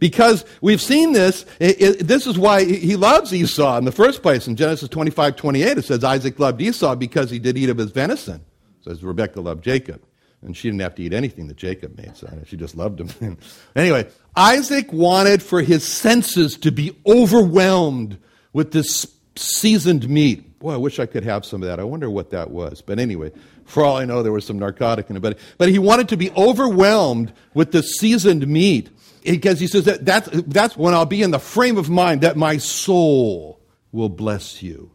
Because 0.00 0.44
we've 0.60 0.80
seen 0.80 1.12
this, 1.12 1.44
it, 1.60 1.80
it, 1.80 2.06
this 2.06 2.26
is 2.26 2.38
why 2.38 2.64
he 2.64 2.96
loves 2.96 3.32
Esau 3.32 3.78
in 3.78 3.84
the 3.84 3.92
first 3.92 4.22
place. 4.22 4.46
In 4.46 4.54
Genesis 4.54 4.88
25, 4.88 5.36
28, 5.36 5.78
it 5.78 5.84
says 5.84 6.04
Isaac 6.04 6.38
loved 6.38 6.60
Esau 6.60 6.94
because 6.94 7.30
he 7.30 7.38
did 7.38 7.56
eat 7.58 7.68
of 7.68 7.78
his 7.78 7.90
venison. 7.90 8.44
Says 8.82 9.02
Rebekah 9.02 9.40
loved 9.40 9.64
Jacob. 9.64 10.02
And 10.42 10.56
she 10.56 10.68
didn't 10.68 10.82
have 10.82 10.94
to 10.96 11.02
eat 11.02 11.12
anything 11.12 11.48
that 11.48 11.56
Jacob 11.56 11.96
made, 11.96 12.16
so 12.16 12.28
she 12.46 12.56
just 12.56 12.76
loved 12.76 13.00
him. 13.00 13.38
anyway, 13.76 14.08
Isaac 14.36 14.92
wanted 14.92 15.42
for 15.42 15.62
his 15.62 15.84
senses 15.84 16.56
to 16.58 16.70
be 16.70 16.96
overwhelmed 17.04 18.18
with 18.52 18.70
this 18.70 19.12
seasoned 19.34 20.08
meat. 20.08 20.60
Boy, 20.60 20.74
I 20.74 20.76
wish 20.76 21.00
I 21.00 21.06
could 21.06 21.24
have 21.24 21.44
some 21.44 21.62
of 21.62 21.68
that. 21.68 21.80
I 21.80 21.84
wonder 21.84 22.08
what 22.08 22.30
that 22.30 22.50
was. 22.50 22.82
But 22.82 23.00
anyway, 23.00 23.32
for 23.64 23.84
all 23.84 23.96
I 23.96 24.04
know, 24.04 24.22
there 24.22 24.32
was 24.32 24.46
some 24.46 24.58
narcotic 24.58 25.10
in 25.10 25.16
it. 25.16 25.20
But, 25.20 25.38
but 25.56 25.68
he 25.70 25.78
wanted 25.78 26.08
to 26.10 26.16
be 26.16 26.30
overwhelmed 26.32 27.32
with 27.54 27.72
the 27.72 27.82
seasoned 27.82 28.46
meat 28.46 28.90
because 29.24 29.60
he 29.60 29.66
says 29.66 29.84
that 29.84 30.04
that's, 30.04 30.28
that's 30.46 30.76
when 30.76 30.94
I'll 30.94 31.04
be 31.06 31.22
in 31.22 31.32
the 31.32 31.38
frame 31.38 31.76
of 31.76 31.90
mind 31.90 32.20
that 32.20 32.36
my 32.36 32.58
soul 32.58 33.60
will 33.92 34.08
bless 34.08 34.62
you. 34.62 34.90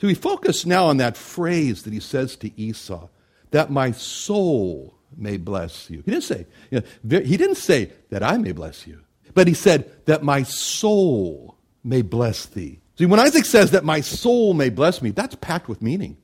So 0.00 0.06
we 0.06 0.14
focus 0.14 0.66
now 0.66 0.86
on 0.86 0.98
that 0.98 1.16
phrase 1.16 1.82
that 1.82 1.92
he 1.92 2.00
says 2.00 2.36
to 2.36 2.60
Esau, 2.60 3.08
that 3.50 3.70
my 3.70 3.92
soul 3.92 4.94
may 5.16 5.36
bless 5.36 5.90
you. 5.90 6.02
He 6.04 6.10
didn't 6.10 6.24
say, 6.24 6.46
you 6.70 6.80
know, 6.80 7.20
he 7.20 7.36
didn't 7.36 7.56
say 7.56 7.92
that 8.10 8.22
I 8.22 8.36
may 8.38 8.52
bless 8.52 8.86
you, 8.86 9.00
but 9.34 9.48
he 9.48 9.54
said 9.54 9.90
that 10.06 10.22
my 10.22 10.42
soul 10.42 11.56
may 11.82 12.02
bless 12.02 12.46
thee. 12.46 12.80
See, 12.96 13.06
when 13.06 13.20
Isaac 13.20 13.44
says 13.44 13.70
that 13.70 13.84
my 13.84 14.00
soul 14.00 14.54
may 14.54 14.70
bless 14.70 15.00
me, 15.00 15.10
that's 15.10 15.36
packed 15.36 15.68
with 15.68 15.82
meaning. 15.82 16.16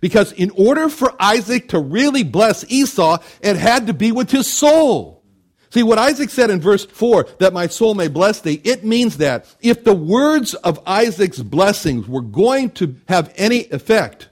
Because 0.00 0.32
in 0.32 0.50
order 0.50 0.88
for 0.88 1.14
Isaac 1.20 1.68
to 1.68 1.78
really 1.78 2.24
bless 2.24 2.68
Esau, 2.70 3.18
it 3.40 3.56
had 3.56 3.86
to 3.86 3.94
be 3.94 4.10
with 4.10 4.30
his 4.30 4.52
soul. 4.52 5.22
See, 5.70 5.82
what 5.82 5.98
Isaac 5.98 6.28
said 6.28 6.50
in 6.50 6.60
verse 6.60 6.84
4, 6.84 7.26
that 7.38 7.54
my 7.54 7.66
soul 7.66 7.94
may 7.94 8.08
bless 8.08 8.40
thee, 8.40 8.60
it 8.62 8.84
means 8.84 9.16
that 9.18 9.46
if 9.60 9.84
the 9.84 9.94
words 9.94 10.54
of 10.54 10.80
Isaac's 10.86 11.38
blessings 11.38 12.06
were 12.06 12.20
going 12.20 12.70
to 12.72 12.96
have 13.08 13.32
any 13.36 13.64
effect, 13.70 14.28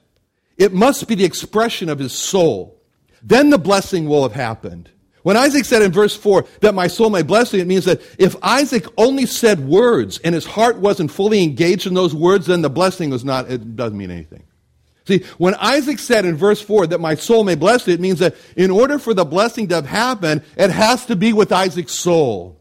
it 0.61 0.75
must 0.75 1.09
be 1.09 1.15
the 1.15 1.25
expression 1.25 1.89
of 1.89 1.99
his 1.99 2.13
soul. 2.13 2.79
Then 3.23 3.49
the 3.49 3.59
blessing 3.59 4.07
will 4.07 4.23
have 4.23 4.35
happened. 4.35 4.91
When 5.23 5.37
Isaac 5.37 5.65
said 5.65 5.81
in 5.81 5.91
verse 5.91 6.15
4 6.15 6.45
that 6.61 6.75
my 6.75 6.87
soul 6.87 7.09
may 7.09 7.23
bless 7.23 7.51
thee, 7.51 7.61
it 7.61 7.67
means 7.67 7.87
that 7.87 8.03
if 8.19 8.37
Isaac 8.43 8.85
only 8.99 9.25
said 9.25 9.61
words 9.61 10.19
and 10.19 10.35
his 10.35 10.45
heart 10.45 10.77
wasn't 10.79 11.11
fully 11.11 11.43
engaged 11.43 11.87
in 11.87 11.95
those 11.95 12.15
words, 12.15 12.47
then 12.47 12.61
the 12.61 12.71
blessing 12.71 13.09
was 13.09 13.25
not, 13.25 13.51
it 13.51 13.75
doesn't 13.75 13.97
mean 13.97 14.11
anything. 14.11 14.45
See, 15.07 15.25
when 15.39 15.55
Isaac 15.55 15.99
said 15.99 16.27
in 16.27 16.37
verse 16.37 16.61
4 16.61 16.89
that 16.89 17.01
my 17.01 17.15
soul 17.15 17.43
may 17.43 17.55
bless 17.55 17.89
it, 17.89 17.95
it 17.95 18.01
means 18.01 18.19
that 18.19 18.37
in 18.55 18.71
order 18.71 18.99
for 18.99 19.15
the 19.15 19.25
blessing 19.25 19.67
to 19.69 19.77
have 19.77 19.87
happened, 19.87 20.43
it 20.59 20.71
has 20.71 21.07
to 21.07 21.17
be 21.17 21.33
with 21.33 21.53
Isaac's 21.53 21.95
soul. 21.95 22.61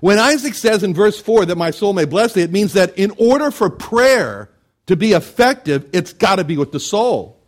When 0.00 0.18
Isaac 0.18 0.54
says 0.54 0.84
in 0.84 0.94
verse 0.94 1.20
4 1.20 1.46
that 1.46 1.58
my 1.58 1.72
soul 1.72 1.92
may 1.92 2.04
bless 2.04 2.36
it, 2.36 2.44
it 2.44 2.52
means 2.52 2.74
that 2.74 2.96
in 2.96 3.12
order 3.18 3.50
for 3.50 3.68
prayer 3.68 4.51
to 4.86 4.96
be 4.96 5.12
effective, 5.12 5.88
it's 5.92 6.12
got 6.12 6.36
to 6.36 6.44
be 6.44 6.56
with 6.56 6.72
the 6.72 6.80
soul. 6.80 7.38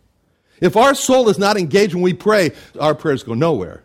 If 0.61 0.77
our 0.77 0.95
soul 0.95 1.29
is 1.29 1.37
not 1.37 1.57
engaged 1.57 1.93
when 1.93 2.03
we 2.03 2.13
pray, 2.13 2.51
our 2.79 2.95
prayers 2.95 3.23
go 3.23 3.33
nowhere. 3.33 3.83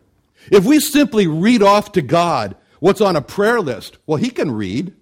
If 0.50 0.64
we 0.64 0.80
simply 0.80 1.26
read 1.26 1.62
off 1.62 1.92
to 1.92 2.02
God 2.02 2.56
what's 2.78 3.00
on 3.00 3.16
a 3.16 3.22
prayer 3.22 3.60
list, 3.60 3.98
well, 4.06 4.18
He 4.18 4.30
can 4.30 4.50
read. 4.50 4.94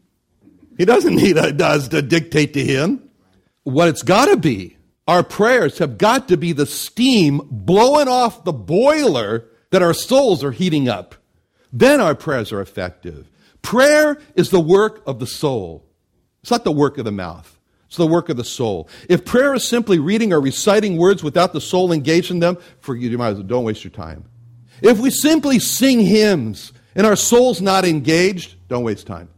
He 0.76 0.84
doesn't 0.84 1.14
need 1.14 1.36
us 1.36 1.88
to 1.88 2.02
dictate 2.02 2.54
to 2.54 2.64
Him. 2.64 3.08
What 3.64 3.88
it's 3.88 4.02
got 4.02 4.26
to 4.26 4.36
be 4.36 4.78
our 5.08 5.22
prayers 5.22 5.78
have 5.78 5.96
got 5.96 6.28
to 6.28 6.36
be 6.36 6.52
the 6.52 6.66
steam 6.66 7.40
blowing 7.50 8.08
off 8.08 8.44
the 8.44 8.52
boiler 8.52 9.46
that 9.70 9.82
our 9.82 9.94
souls 9.94 10.44
are 10.44 10.52
heating 10.52 10.86
up. 10.86 11.14
Then 11.72 11.98
our 12.00 12.14
prayers 12.14 12.52
are 12.52 12.60
effective. 12.60 13.30
Prayer 13.62 14.18
is 14.34 14.50
the 14.50 14.60
work 14.60 15.02
of 15.06 15.18
the 15.18 15.26
soul. 15.26 15.86
It's 16.42 16.50
not 16.50 16.64
the 16.64 16.72
work 16.72 16.98
of 16.98 17.06
the 17.06 17.12
mouth. 17.12 17.57
It's 17.88 17.96
the 17.96 18.06
work 18.06 18.28
of 18.28 18.36
the 18.36 18.44
soul. 18.44 18.88
If 19.08 19.24
prayer 19.24 19.54
is 19.54 19.64
simply 19.64 19.98
reading 19.98 20.32
or 20.32 20.40
reciting 20.40 20.98
words 20.98 21.22
without 21.22 21.54
the 21.54 21.60
soul 21.60 21.90
engaged 21.90 22.30
in 22.30 22.38
them, 22.38 22.58
forget 22.80 23.10
you 23.10 23.18
might 23.18 23.30
as 23.30 23.34
well 23.36 23.44
don't 23.44 23.64
waste 23.64 23.82
your 23.82 23.90
time. 23.90 24.24
If 24.82 24.98
we 24.98 25.10
simply 25.10 25.58
sing 25.58 26.00
hymns 26.00 26.72
and 26.94 27.06
our 27.06 27.16
soul's 27.16 27.62
not 27.62 27.86
engaged, 27.86 28.56
don't 28.68 28.84
waste 28.84 29.06
time. 29.06 29.30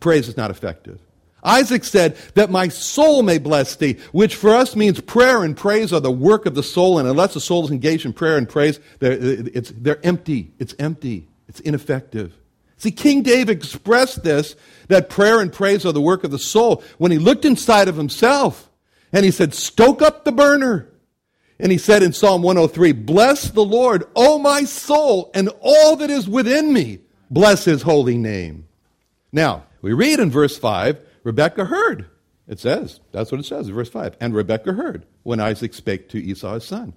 Praise 0.00 0.28
is 0.28 0.36
not 0.36 0.50
effective. 0.50 1.00
Isaac 1.42 1.84
said, 1.84 2.16
that 2.34 2.50
my 2.50 2.68
soul 2.68 3.22
may 3.22 3.38
bless 3.38 3.76
thee, 3.76 3.96
which 4.12 4.34
for 4.34 4.50
us 4.50 4.76
means 4.76 5.00
prayer 5.00 5.42
and 5.42 5.56
praise 5.56 5.92
are 5.92 6.00
the 6.00 6.10
work 6.10 6.46
of 6.46 6.54
the 6.54 6.62
soul, 6.62 6.98
and 6.98 7.08
unless 7.08 7.34
the 7.34 7.40
soul 7.40 7.64
is 7.64 7.70
engaged 7.70 8.04
in 8.04 8.12
prayer 8.12 8.36
and 8.36 8.48
praise, 8.48 8.78
they're, 8.98 9.12
it's, 9.12 9.72
they're 9.76 10.04
empty. 10.04 10.52
It's 10.58 10.74
empty. 10.78 11.28
It's 11.48 11.60
ineffective. 11.60 12.36
See, 12.80 12.90
King 12.90 13.22
David 13.22 13.58
expressed 13.58 14.24
this, 14.24 14.56
that 14.88 15.10
prayer 15.10 15.40
and 15.40 15.52
praise 15.52 15.84
are 15.84 15.92
the 15.92 16.00
work 16.00 16.24
of 16.24 16.30
the 16.30 16.38
soul, 16.38 16.82
when 16.96 17.12
he 17.12 17.18
looked 17.18 17.44
inside 17.44 17.88
of 17.88 17.96
himself 17.96 18.70
and 19.12 19.22
he 19.22 19.30
said, 19.30 19.52
Stoke 19.52 20.00
up 20.00 20.24
the 20.24 20.32
burner. 20.32 20.88
And 21.58 21.70
he 21.70 21.76
said 21.76 22.02
in 22.02 22.14
Psalm 22.14 22.40
103, 22.40 22.92
Bless 22.92 23.50
the 23.50 23.62
Lord, 23.62 24.04
O 24.16 24.38
my 24.38 24.64
soul, 24.64 25.30
and 25.34 25.50
all 25.60 25.96
that 25.96 26.08
is 26.08 26.26
within 26.26 26.72
me. 26.72 27.00
Bless 27.30 27.66
his 27.66 27.82
holy 27.82 28.16
name. 28.16 28.66
Now, 29.30 29.66
we 29.82 29.92
read 29.92 30.18
in 30.18 30.30
verse 30.30 30.56
5 30.56 30.98
Rebekah 31.22 31.66
heard. 31.66 32.06
It 32.48 32.58
says, 32.58 32.98
that's 33.12 33.30
what 33.30 33.40
it 33.40 33.44
says 33.44 33.68
in 33.68 33.74
verse 33.74 33.90
5. 33.90 34.16
And 34.20 34.34
Rebekah 34.34 34.72
heard 34.72 35.04
when 35.22 35.38
Isaac 35.38 35.74
spake 35.74 36.08
to 36.08 36.18
Esau 36.18 36.54
his 36.54 36.64
son. 36.64 36.94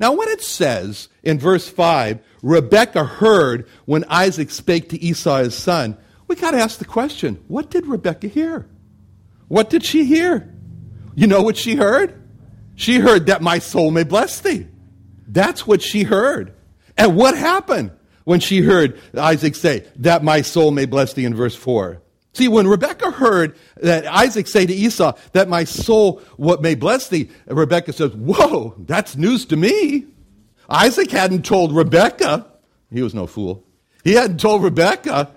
Now, 0.00 0.12
when 0.12 0.28
it 0.28 0.42
says 0.42 1.08
in 1.22 1.38
verse 1.38 1.68
5, 1.68 2.18
Rebekah 2.42 3.04
heard 3.04 3.68
when 3.84 4.04
Isaac 4.08 4.50
spake 4.50 4.88
to 4.90 5.00
Esau 5.00 5.38
his 5.38 5.54
son, 5.54 5.96
we 6.26 6.36
got 6.36 6.52
to 6.52 6.58
ask 6.58 6.78
the 6.78 6.84
question 6.84 7.42
what 7.48 7.70
did 7.70 7.86
Rebekah 7.86 8.28
hear? 8.28 8.68
What 9.48 9.70
did 9.70 9.84
she 9.84 10.04
hear? 10.04 10.52
You 11.14 11.26
know 11.26 11.42
what 11.42 11.56
she 11.56 11.76
heard? 11.76 12.20
She 12.74 12.98
heard 12.98 13.26
that 13.26 13.40
my 13.40 13.60
soul 13.60 13.90
may 13.90 14.02
bless 14.04 14.40
thee. 14.40 14.66
That's 15.28 15.66
what 15.66 15.80
she 15.80 16.02
heard. 16.02 16.54
And 16.96 17.16
what 17.16 17.36
happened 17.36 17.92
when 18.24 18.40
she 18.40 18.62
heard 18.62 18.98
Isaac 19.16 19.54
say, 19.54 19.86
that 19.96 20.24
my 20.24 20.42
soul 20.42 20.70
may 20.70 20.86
bless 20.86 21.12
thee 21.12 21.24
in 21.24 21.34
verse 21.34 21.54
4? 21.54 22.02
See, 22.34 22.48
when 22.48 22.66
Rebekah 22.66 23.12
heard 23.12 23.56
that 23.76 24.06
Isaac 24.06 24.48
say 24.48 24.66
to 24.66 24.74
Esau, 24.74 25.16
that 25.32 25.48
my 25.48 25.62
soul 25.64 26.20
what 26.36 26.62
may 26.62 26.74
bless 26.74 27.08
thee, 27.08 27.30
Rebekah 27.46 27.92
says, 27.92 28.12
Whoa, 28.12 28.74
that's 28.78 29.16
news 29.16 29.46
to 29.46 29.56
me. 29.56 30.06
Isaac 30.68 31.10
hadn't 31.10 31.44
told 31.44 31.74
Rebekah, 31.74 32.46
he 32.90 33.02
was 33.02 33.14
no 33.14 33.26
fool. 33.26 33.64
He 34.02 34.14
hadn't 34.14 34.38
told 34.40 34.62
Rebecca, 34.62 35.30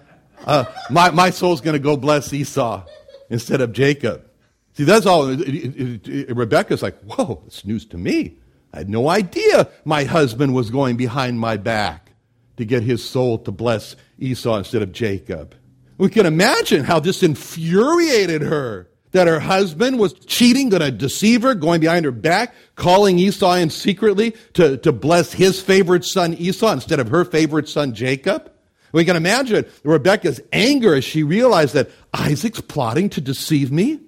uh, 0.46 0.66
my, 0.90 1.12
my 1.12 1.30
soul's 1.30 1.62
going 1.62 1.74
to 1.74 1.80
go 1.80 1.98
bless 1.98 2.34
Esau 2.34 2.84
instead 3.30 3.62
of 3.62 3.74
Jacob. 3.74 4.26
See, 4.74 4.84
that's 4.84 5.06
all. 5.06 5.28
Rebecca's 5.28 6.82
like, 6.82 7.00
whoa, 7.02 7.44
it's 7.48 7.66
news 7.66 7.86
to 7.88 7.98
me. 7.98 8.38
I 8.74 8.80
had 8.80 8.90
no 8.90 9.10
idea 9.10 9.70
my 9.86 10.04
husband 10.04 10.54
was 10.54 10.70
going 10.70 10.98
behind 10.98 11.40
my 11.40 11.58
back 11.58 12.12
to 12.58 12.66
get 12.66 12.84
his 12.84 13.08
soul 13.08 13.38
to 13.40 13.52
bless 13.52 13.96
Esau 14.20 14.58
instead 14.58 14.82
of 14.82 14.92
Jacob. 14.92 15.56
We 15.98 16.10
can 16.10 16.26
imagine 16.26 16.84
how 16.84 17.00
this 17.00 17.24
infuriated 17.24 18.42
her 18.42 18.90
that 19.12 19.28
her 19.28 19.40
husband 19.40 20.00
was 20.00 20.14
cheating, 20.14 20.70
going 20.70 20.82
to 20.82 20.92
deceive 20.92 21.42
her, 21.42 21.56
going 21.56 21.80
behind 21.80 22.06
her 22.06 22.12
back, 22.12 22.54
calling 22.76 23.18
Esau 23.18 23.54
in 23.54 23.70
secretly 23.70 24.36
to, 24.54 24.78
to 24.78 24.92
bless 24.92 25.34
his 25.34 25.62
favorite 25.62 26.04
son 26.04 26.34
Esau 26.34 26.72
instead 26.72 27.00
of 27.00 27.10
her 27.10 27.26
favorite 27.26 27.70
son 27.70 27.94
Jacob. 27.94 28.52
We 28.92 29.06
can 29.06 29.16
imagine 29.16 29.66
Rebecca's 29.84 30.42
anger 30.52 30.96
as 30.96 31.04
she 31.04 31.24
realized 31.24 31.74
that 31.74 31.90
Isaac's 32.14 32.62
plotting 32.62 33.10
to 33.12 33.22
deceive 33.22 33.72
me 33.72 34.00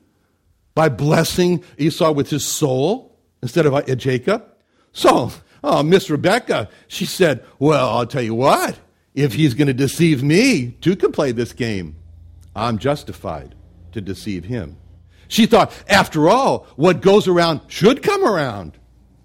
by 0.75 0.89
blessing 0.89 1.63
Esau 1.77 2.11
with 2.11 2.29
his 2.29 2.45
soul 2.45 3.17
instead 3.41 3.65
of 3.65 3.73
uh, 3.73 3.81
Jacob. 3.95 4.45
So, 4.91 5.31
oh, 5.63 5.83
Miss 5.83 6.09
Rebecca, 6.09 6.69
she 6.87 7.05
said, 7.05 7.45
Well, 7.57 7.89
I'll 7.89 8.05
tell 8.05 8.21
you 8.21 8.35
what, 8.35 8.79
if 9.13 9.33
he's 9.33 9.53
going 9.53 9.67
to 9.67 9.73
deceive 9.73 10.23
me, 10.23 10.71
two 10.81 10.95
can 10.95 11.11
play 11.11 11.31
this 11.31 11.53
game. 11.53 11.95
I'm 12.55 12.77
justified 12.77 13.55
to 13.91 14.01
deceive 14.01 14.45
him. 14.45 14.77
She 15.27 15.45
thought, 15.45 15.71
after 15.87 16.27
all, 16.27 16.67
what 16.75 17.01
goes 17.01 17.27
around 17.27 17.61
should 17.67 18.01
come 18.01 18.25
around. 18.25 18.77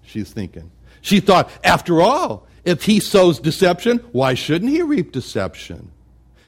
She's 0.03 0.31
thinking. 0.31 0.71
She 1.01 1.19
thought, 1.19 1.49
after 1.63 2.01
all, 2.01 2.47
if 2.63 2.83
he 2.83 2.99
sows 2.99 3.39
deception, 3.39 3.97
why 4.11 4.33
shouldn't 4.33 4.71
he 4.71 4.81
reap 4.81 5.11
deception? 5.11 5.91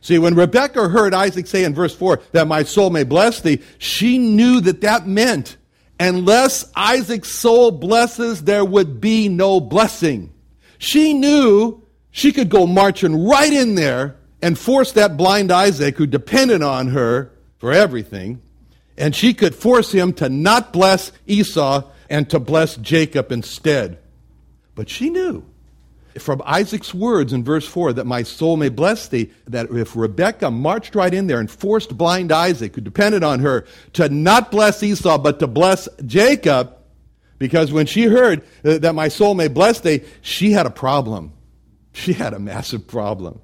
See, 0.01 0.19
when 0.19 0.35
Rebekah 0.35 0.89
heard 0.89 1.13
Isaac 1.13 1.47
say 1.47 1.63
in 1.63 1.73
verse 1.73 1.95
4 1.95 2.21
that 2.31 2.47
my 2.47 2.63
soul 2.63 2.89
may 2.89 3.03
bless 3.03 3.41
thee, 3.41 3.61
she 3.77 4.17
knew 4.17 4.61
that 4.61 4.81
that 4.81 5.07
meant 5.07 5.57
unless 5.99 6.71
Isaac's 6.75 7.31
soul 7.31 7.71
blesses, 7.71 8.43
there 8.43 8.65
would 8.65 9.01
be 9.01 9.27
no 9.29 9.59
blessing. 9.59 10.33
She 10.77 11.13
knew 11.13 11.83
she 12.17 12.31
could 12.31 12.49
go 12.49 12.65
marching 12.65 13.27
right 13.27 13.53
in 13.53 13.75
there 13.75 14.15
and 14.41 14.57
force 14.57 14.93
that 14.93 15.17
blind 15.17 15.51
Isaac, 15.51 15.97
who 15.97 16.07
depended 16.07 16.63
on 16.63 16.87
her 16.87 17.31
for 17.59 17.71
everything, 17.71 18.41
and 18.97 19.15
she 19.15 19.35
could 19.35 19.53
force 19.53 19.91
him 19.91 20.13
to 20.13 20.27
not 20.27 20.73
bless 20.73 21.11
Esau 21.27 21.83
and 22.09 22.27
to 22.31 22.39
bless 22.39 22.75
Jacob 22.77 23.31
instead. 23.31 23.99
But 24.73 24.89
she 24.89 25.11
knew 25.11 25.45
from 26.17 26.41
Isaac's 26.43 26.91
words 26.91 27.33
in 27.33 27.43
verse 27.43 27.67
4 27.67 27.93
that 27.93 28.07
my 28.07 28.23
soul 28.23 28.57
may 28.57 28.69
bless 28.69 29.07
thee, 29.07 29.29
that 29.45 29.69
if 29.69 29.95
Rebekah 29.95 30.49
marched 30.49 30.95
right 30.95 31.13
in 31.13 31.27
there 31.27 31.39
and 31.39 31.51
forced 31.51 31.95
blind 31.95 32.31
Isaac, 32.31 32.73
who 32.73 32.81
depended 32.81 33.23
on 33.23 33.41
her, 33.41 33.67
to 33.93 34.09
not 34.09 34.49
bless 34.49 34.81
Esau 34.81 35.19
but 35.19 35.37
to 35.37 35.45
bless 35.45 35.87
Jacob, 36.03 36.75
because 37.37 37.71
when 37.71 37.85
she 37.85 38.05
heard 38.05 38.41
uh, 38.65 38.79
that 38.79 38.95
my 38.95 39.07
soul 39.07 39.35
may 39.35 39.49
bless 39.49 39.81
thee, 39.81 40.01
she 40.23 40.53
had 40.53 40.65
a 40.65 40.71
problem. 40.71 41.33
She 41.97 42.13
had 42.13 42.35
a 42.35 42.39
massive 42.39 42.87
problem. 42.87 43.41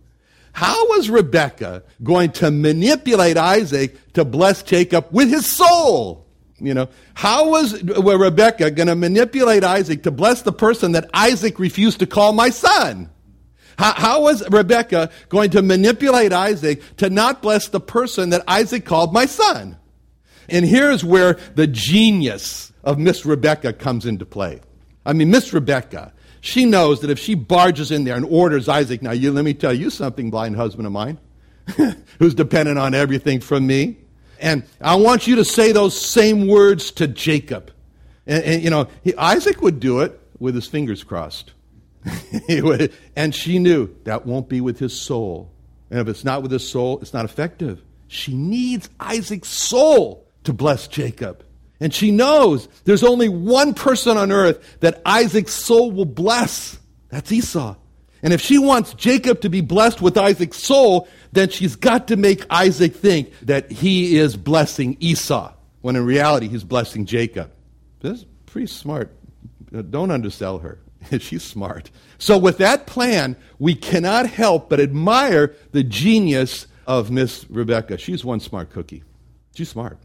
How 0.51 0.87
was 0.89 1.09
Rebekah 1.09 1.81
going 2.03 2.31
to 2.33 2.51
manipulate 2.51 3.35
Isaac 3.35 4.13
to 4.13 4.23
bless 4.23 4.61
Jacob 4.61 5.07
with 5.11 5.29
his 5.29 5.47
soul? 5.47 6.27
You 6.59 6.75
know, 6.75 6.89
how 7.15 7.49
was 7.49 7.81
Rebekah 7.83 8.71
going 8.71 8.87
to 8.87 8.95
manipulate 8.95 9.63
Isaac 9.63 10.03
to 10.03 10.11
bless 10.11 10.43
the 10.43 10.51
person 10.51 10.91
that 10.91 11.09
Isaac 11.15 11.57
refused 11.57 11.99
to 11.99 12.05
call 12.05 12.31
my 12.31 12.51
son? 12.51 13.09
How, 13.79 13.93
how 13.93 14.21
was 14.21 14.47
Rebekah 14.47 15.09
going 15.29 15.49
to 15.49 15.63
manipulate 15.63 16.31
Isaac 16.31 16.83
to 16.97 17.09
not 17.09 17.41
bless 17.41 17.69
the 17.69 17.79
person 17.79 18.29
that 18.29 18.43
Isaac 18.47 18.85
called 18.85 19.13
my 19.13 19.25
son? 19.25 19.79
And 20.47 20.63
here's 20.63 21.03
where 21.03 21.39
the 21.55 21.65
genius 21.65 22.71
of 22.83 22.99
Miss 22.99 23.25
Rebecca 23.25 23.73
comes 23.73 24.05
into 24.05 24.27
play. 24.27 24.61
I 25.07 25.13
mean, 25.13 25.31
Miss 25.31 25.51
Rebekah 25.51 26.13
she 26.43 26.65
knows 26.65 26.99
that 26.99 27.09
if 27.09 27.19
she 27.19 27.35
barges 27.35 27.89
in 27.89 28.03
there 28.03 28.17
and 28.17 28.25
orders 28.25 28.67
Isaac, 28.67 29.01
now 29.01 29.11
you, 29.11 29.31
let 29.31 29.45
me 29.45 29.53
tell 29.53 29.73
you 29.73 29.89
something, 29.89 30.29
blind 30.29 30.57
husband 30.57 30.85
of 30.85 30.91
mine, 30.91 31.17
who's 32.19 32.35
dependent 32.35 32.77
on 32.77 32.93
everything 32.93 33.39
from 33.39 33.65
me. 33.65 33.99
And 34.41 34.63
I 34.81 34.95
want 34.95 35.25
you 35.25 35.37
to 35.37 35.45
say 35.45 35.71
those 35.71 35.97
same 35.97 36.47
words 36.47 36.91
to 36.91 37.07
Jacob. 37.07 37.71
And, 38.27 38.43
and 38.43 38.61
you 38.61 38.69
know, 38.69 38.89
he, 39.05 39.15
Isaac 39.15 39.61
would 39.61 39.79
do 39.79 40.01
it 40.01 40.19
with 40.37 40.53
his 40.53 40.67
fingers 40.67 41.01
crossed. 41.01 41.53
would, 42.49 42.91
and 43.15 43.33
she 43.33 43.57
knew 43.57 43.95
that 44.03 44.25
won't 44.25 44.49
be 44.49 44.59
with 44.59 44.79
his 44.79 44.93
soul. 44.93 45.49
And 45.91 46.01
if 46.01 46.09
it's 46.09 46.25
not 46.25 46.41
with 46.41 46.51
his 46.51 46.67
soul, 46.67 46.99
it's 46.99 47.13
not 47.13 47.23
effective. 47.23 47.81
She 48.09 48.33
needs 48.35 48.89
Isaac's 48.99 49.47
soul 49.47 50.27
to 50.43 50.51
bless 50.51 50.89
Jacob. 50.89 51.45
And 51.79 51.93
she 51.93 52.11
knows 52.11 52.67
there's 52.85 53.03
only 53.03 53.29
one 53.29 53.73
person 53.73 54.17
on 54.17 54.31
earth 54.31 54.79
that 54.79 55.01
Isaac's 55.05 55.53
soul 55.53 55.91
will 55.91 56.05
bless. 56.05 56.79
That's 57.09 57.31
Esau. 57.31 57.75
And 58.21 58.31
if 58.31 58.39
she 58.39 58.57
wants 58.57 58.93
Jacob 58.93 59.41
to 59.41 59.49
be 59.49 59.59
blessed 59.59 60.01
with 60.01 60.17
Isaac's 60.17 60.57
soul, 60.57 61.09
then 61.33 61.49
she's 61.49 61.75
got 61.75 62.07
to 62.07 62.15
make 62.15 62.45
Isaac 62.49 62.95
think 62.95 63.33
that 63.41 63.69
he 63.69 64.17
is 64.17 64.37
blessing 64.37 64.95
Esau, 65.01 65.53
when 65.81 65.97
in 65.97 66.05
reality 66.05 66.47
he's 66.47 66.63
blessing 66.63 67.05
Jacob. 67.05 67.51
This 67.99 68.19
is 68.19 68.25
pretty 68.45 68.67
smart. 68.67 69.11
Uh, 69.75 69.81
don't 69.81 70.09
undersell 70.09 70.59
her. 70.59 70.79
she's 71.19 71.43
smart. 71.43 71.91
So, 72.17 72.37
with 72.37 72.59
that 72.59 72.87
plan, 72.87 73.35
we 73.59 73.75
cannot 73.75 74.27
help 74.27 74.69
but 74.69 74.79
admire 74.79 75.53
the 75.71 75.83
genius 75.83 76.67
of 76.87 77.11
Miss 77.11 77.45
Rebecca. 77.49 77.97
She's 77.97 78.23
one 78.23 78.39
smart 78.39 78.69
cookie. 78.69 79.03
She's 79.55 79.69
smart. 79.69 79.97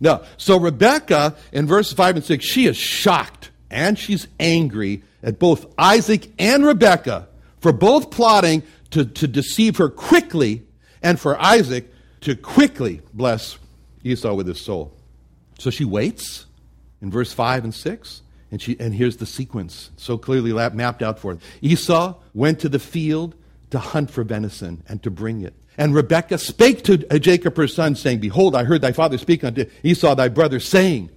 No. 0.00 0.24
So 0.38 0.58
Rebecca, 0.58 1.36
in 1.52 1.66
verses 1.66 1.92
5 1.92 2.16
and 2.16 2.24
6, 2.24 2.44
she 2.44 2.66
is 2.66 2.76
shocked 2.76 3.50
and 3.70 3.98
she's 3.98 4.26
angry 4.38 5.02
at 5.22 5.38
both 5.38 5.66
Isaac 5.78 6.32
and 6.38 6.64
Rebecca 6.64 7.28
for 7.60 7.72
both 7.72 8.10
plotting 8.10 8.62
to, 8.90 9.04
to 9.04 9.28
deceive 9.28 9.76
her 9.76 9.88
quickly 9.88 10.62
and 11.02 11.20
for 11.20 11.40
Isaac 11.40 11.92
to 12.22 12.34
quickly 12.34 13.02
bless 13.12 13.58
Esau 14.02 14.34
with 14.34 14.46
his 14.46 14.60
soul. 14.60 14.92
So 15.58 15.70
she 15.70 15.84
waits 15.84 16.46
in 17.02 17.10
verse 17.10 17.32
5 17.32 17.64
and 17.64 17.74
6. 17.74 18.22
And, 18.52 18.60
she, 18.60 18.76
and 18.80 18.92
here's 18.92 19.18
the 19.18 19.26
sequence 19.26 19.90
so 19.96 20.18
clearly 20.18 20.52
mapped 20.52 21.02
out 21.02 21.20
for 21.20 21.32
us. 21.32 21.38
Esau 21.60 22.16
went 22.34 22.58
to 22.60 22.68
the 22.68 22.80
field 22.80 23.36
to 23.70 23.78
hunt 23.78 24.10
for 24.10 24.24
venison 24.24 24.82
and 24.88 25.00
to 25.04 25.10
bring 25.10 25.42
it. 25.42 25.54
And 25.80 25.94
Rebekah 25.94 26.36
spake 26.36 26.84
to 26.84 27.06
uh, 27.10 27.18
Jacob 27.18 27.56
her 27.56 27.66
son, 27.66 27.94
saying, 27.94 28.20
Behold, 28.20 28.54
I 28.54 28.64
heard 28.64 28.82
thy 28.82 28.92
father 28.92 29.16
speak 29.16 29.42
unto 29.42 29.64
Esau 29.82 30.14
thy 30.14 30.28
brother, 30.28 30.60
saying, 30.60 31.08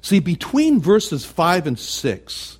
See, 0.00 0.20
between 0.20 0.80
verses 0.80 1.26
5 1.26 1.66
and 1.66 1.78
6, 1.78 2.58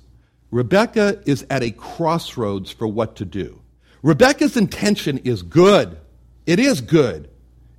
Rebekah 0.51 1.23
is 1.25 1.47
at 1.49 1.63
a 1.63 1.71
crossroads 1.71 2.69
for 2.69 2.87
what 2.87 3.15
to 3.15 3.25
do. 3.25 3.59
Rebekah's 4.03 4.55
intention 4.55 5.17
is 5.23 5.41
good. 5.41 5.97
It 6.45 6.59
is 6.59 6.79
good. 6.79 7.27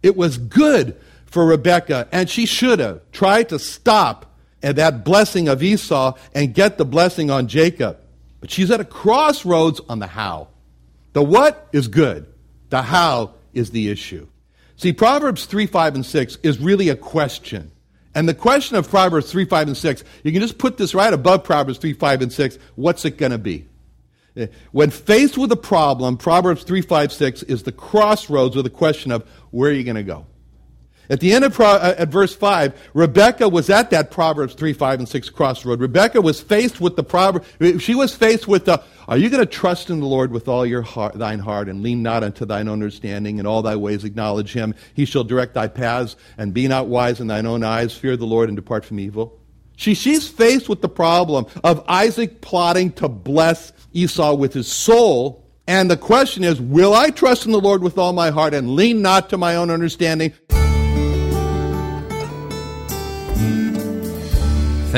It 0.02 0.16
was 0.16 0.38
good 0.38 0.96
for 1.26 1.46
Rebekah, 1.46 2.08
and 2.10 2.28
she 2.28 2.46
should 2.46 2.80
have 2.80 3.00
tried 3.12 3.48
to 3.50 3.60
stop 3.60 4.34
at 4.60 4.74
that 4.74 5.04
blessing 5.04 5.46
of 5.46 5.62
Esau 5.62 6.14
and 6.34 6.52
get 6.52 6.78
the 6.78 6.84
blessing 6.84 7.30
on 7.30 7.46
Jacob. 7.46 8.00
But 8.40 8.50
she's 8.50 8.72
at 8.72 8.80
a 8.80 8.84
crossroads 8.84 9.80
on 9.88 10.00
the 10.00 10.08
how. 10.08 10.48
The 11.12 11.22
what 11.22 11.68
is 11.72 11.86
good, 11.86 12.26
the 12.70 12.82
how 12.82 13.34
is 13.58 13.70
the 13.70 13.90
issue. 13.90 14.26
See, 14.76 14.92
Proverbs 14.92 15.44
3, 15.44 15.66
5, 15.66 15.96
and 15.96 16.06
6 16.06 16.38
is 16.42 16.58
really 16.58 16.88
a 16.88 16.96
question. 16.96 17.72
And 18.14 18.28
the 18.28 18.34
question 18.34 18.76
of 18.76 18.88
Proverbs 18.88 19.30
3, 19.30 19.44
5, 19.44 19.68
and 19.68 19.76
6, 19.76 20.04
you 20.22 20.32
can 20.32 20.40
just 20.40 20.56
put 20.56 20.76
this 20.76 20.94
right 20.94 21.12
above 21.12 21.44
Proverbs 21.44 21.78
3, 21.78 21.92
5, 21.92 22.22
and 22.22 22.32
6. 22.32 22.58
What's 22.76 23.04
it 23.04 23.18
going 23.18 23.32
to 23.32 23.38
be? 23.38 23.66
Eh, 24.36 24.46
when 24.70 24.90
faced 24.90 25.36
with 25.36 25.52
a 25.52 25.56
problem, 25.56 26.16
Proverbs 26.16 26.62
3, 26.62 26.80
5, 26.80 27.12
6 27.12 27.42
is 27.44 27.64
the 27.64 27.72
crossroads 27.72 28.54
with 28.54 28.64
the 28.64 28.70
question 28.70 29.10
of 29.10 29.28
where 29.50 29.70
are 29.70 29.74
you 29.74 29.84
going 29.84 29.96
to 29.96 30.02
go? 30.04 30.26
At 31.10 31.20
the 31.20 31.32
end 31.32 31.44
of 31.44 31.54
Pro, 31.54 31.66
uh, 31.66 31.94
at 31.96 32.08
verse 32.08 32.34
5, 32.34 32.90
Rebecca 32.92 33.48
was 33.48 33.70
at 33.70 33.90
that 33.90 34.10
Proverbs 34.10 34.54
3, 34.54 34.74
5, 34.74 34.98
and 35.00 35.08
6 35.08 35.30
crossroad. 35.30 35.80
Rebecca 35.80 36.20
was 36.20 36.40
faced 36.40 36.80
with 36.80 36.96
the 36.96 37.02
proverb. 37.02 37.44
She 37.80 37.94
was 37.94 38.14
faced 38.14 38.46
with 38.46 38.66
the, 38.66 38.82
are 39.06 39.16
you 39.16 39.30
going 39.30 39.42
to 39.42 39.46
trust 39.46 39.88
in 39.88 40.00
the 40.00 40.06
Lord 40.06 40.30
with 40.32 40.48
all 40.48 40.66
your 40.66 40.82
heart, 40.82 41.14
thine 41.14 41.38
heart 41.38 41.68
and 41.68 41.82
lean 41.82 42.02
not 42.02 42.22
unto 42.22 42.44
thine 42.44 42.68
understanding? 42.68 43.38
In 43.38 43.46
all 43.46 43.62
thy 43.62 43.76
ways 43.76 44.04
acknowledge 44.04 44.52
him. 44.52 44.74
He 44.92 45.06
shall 45.06 45.24
direct 45.24 45.54
thy 45.54 45.68
paths 45.68 46.16
and 46.36 46.52
be 46.52 46.68
not 46.68 46.88
wise 46.88 47.20
in 47.20 47.26
thine 47.26 47.46
own 47.46 47.64
eyes. 47.64 47.96
Fear 47.96 48.18
the 48.18 48.26
Lord 48.26 48.50
and 48.50 48.56
depart 48.56 48.84
from 48.84 49.00
evil. 49.00 49.40
She, 49.76 49.94
she's 49.94 50.28
faced 50.28 50.68
with 50.68 50.82
the 50.82 50.88
problem 50.88 51.46
of 51.64 51.84
Isaac 51.88 52.42
plotting 52.42 52.92
to 52.92 53.08
bless 53.08 53.72
Esau 53.94 54.34
with 54.34 54.52
his 54.52 54.70
soul. 54.70 55.44
And 55.66 55.90
the 55.90 55.96
question 55.96 56.44
is, 56.44 56.60
will 56.60 56.94
I 56.94 57.10
trust 57.10 57.46
in 57.46 57.52
the 57.52 57.60
Lord 57.60 57.82
with 57.82 57.96
all 57.96 58.12
my 58.12 58.30
heart 58.30 58.54
and 58.54 58.74
lean 58.74 59.02
not 59.02 59.30
to 59.30 59.38
my 59.38 59.54
own 59.54 59.70
understanding? 59.70 60.32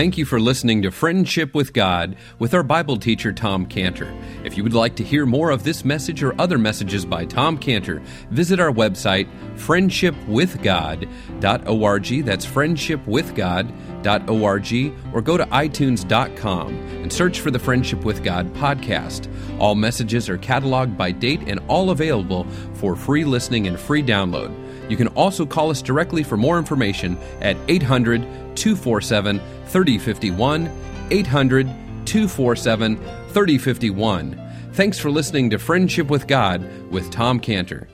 Thank 0.00 0.16
you 0.16 0.24
for 0.24 0.40
listening 0.40 0.80
to 0.80 0.90
Friendship 0.90 1.54
with 1.54 1.74
God 1.74 2.16
with 2.38 2.54
our 2.54 2.62
Bible 2.62 2.96
teacher, 2.96 3.34
Tom 3.34 3.66
Cantor. 3.66 4.10
If 4.44 4.56
you 4.56 4.62
would 4.62 4.72
like 4.72 4.96
to 4.96 5.04
hear 5.04 5.26
more 5.26 5.50
of 5.50 5.62
this 5.62 5.84
message 5.84 6.22
or 6.22 6.34
other 6.40 6.56
messages 6.56 7.04
by 7.04 7.26
Tom 7.26 7.58
Cantor, 7.58 8.00
visit 8.30 8.60
our 8.60 8.72
website, 8.72 9.28
friendshipwithgod.org. 9.56 12.24
That's 12.24 12.46
friendshipwithgod.org, 12.46 15.14
or 15.14 15.20
go 15.20 15.36
to 15.36 15.44
itunes.com 15.44 16.68
and 16.68 17.12
search 17.12 17.40
for 17.40 17.50
the 17.50 17.58
Friendship 17.58 18.02
with 18.02 18.24
God 18.24 18.50
podcast. 18.54 19.28
All 19.58 19.74
messages 19.74 20.30
are 20.30 20.38
cataloged 20.38 20.96
by 20.96 21.12
date 21.12 21.42
and 21.46 21.60
all 21.68 21.90
available 21.90 22.44
for 22.72 22.96
free 22.96 23.26
listening 23.26 23.66
and 23.66 23.78
free 23.78 24.02
download. 24.02 24.69
You 24.90 24.96
can 24.96 25.07
also 25.09 25.46
call 25.46 25.70
us 25.70 25.81
directly 25.81 26.24
for 26.24 26.37
more 26.37 26.59
information 26.59 27.16
at 27.40 27.57
800 27.68 28.22
247 28.57 29.38
3051. 29.66 30.70
800 31.11 31.66
247 32.07 32.96
3051. 32.96 34.50
Thanks 34.72 34.98
for 34.98 35.11
listening 35.11 35.50
to 35.50 35.59
Friendship 35.59 36.09
with 36.09 36.26
God 36.26 36.68
with 36.90 37.11
Tom 37.11 37.38
Cantor. 37.38 37.87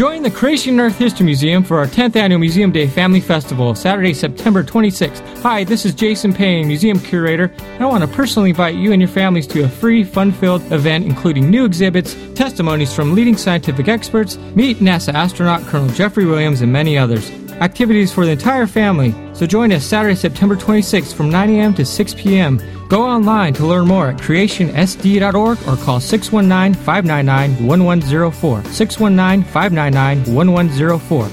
Join 0.00 0.22
the 0.22 0.30
Creation 0.30 0.80
Earth 0.80 0.96
History 0.96 1.26
Museum 1.26 1.62
for 1.62 1.78
our 1.78 1.84
10th 1.84 2.16
annual 2.16 2.40
Museum 2.40 2.72
Day 2.72 2.86
Family 2.86 3.20
Festival, 3.20 3.74
Saturday, 3.74 4.14
September 4.14 4.64
26th. 4.64 5.42
Hi, 5.42 5.62
this 5.62 5.84
is 5.84 5.94
Jason 5.94 6.32
Payne, 6.32 6.66
Museum 6.66 6.98
Curator, 6.98 7.52
I 7.78 7.84
want 7.84 8.02
to 8.02 8.08
personally 8.08 8.48
invite 8.48 8.76
you 8.76 8.92
and 8.92 9.02
your 9.02 9.10
families 9.10 9.46
to 9.48 9.64
a 9.64 9.68
free, 9.68 10.02
fun 10.02 10.32
filled 10.32 10.62
event 10.72 11.04
including 11.04 11.50
new 11.50 11.66
exhibits, 11.66 12.16
testimonies 12.34 12.94
from 12.94 13.14
leading 13.14 13.36
scientific 13.36 13.88
experts, 13.88 14.38
meet 14.54 14.78
NASA 14.78 15.12
astronaut 15.12 15.60
Colonel 15.64 15.90
Jeffrey 15.90 16.24
Williams, 16.24 16.62
and 16.62 16.72
many 16.72 16.96
others. 16.96 17.30
Activities 17.60 18.10
for 18.10 18.24
the 18.24 18.32
entire 18.32 18.66
family, 18.66 19.14
so 19.34 19.44
join 19.44 19.70
us 19.70 19.84
Saturday, 19.84 20.14
September 20.14 20.56
26th 20.56 21.12
from 21.12 21.28
9 21.28 21.50
a.m. 21.50 21.74
to 21.74 21.84
6 21.84 22.14
p.m. 22.14 22.58
Go 22.90 23.04
online 23.04 23.54
to 23.54 23.66
learn 23.68 23.86
more 23.86 24.08
at 24.08 24.16
creationsd.org 24.16 25.58
or 25.68 25.76
call 25.76 26.00
619 26.00 26.74
599 26.74 27.64
1104. 27.64 28.64
619 28.64 29.44
599 29.44 30.34
1104. 30.34 31.30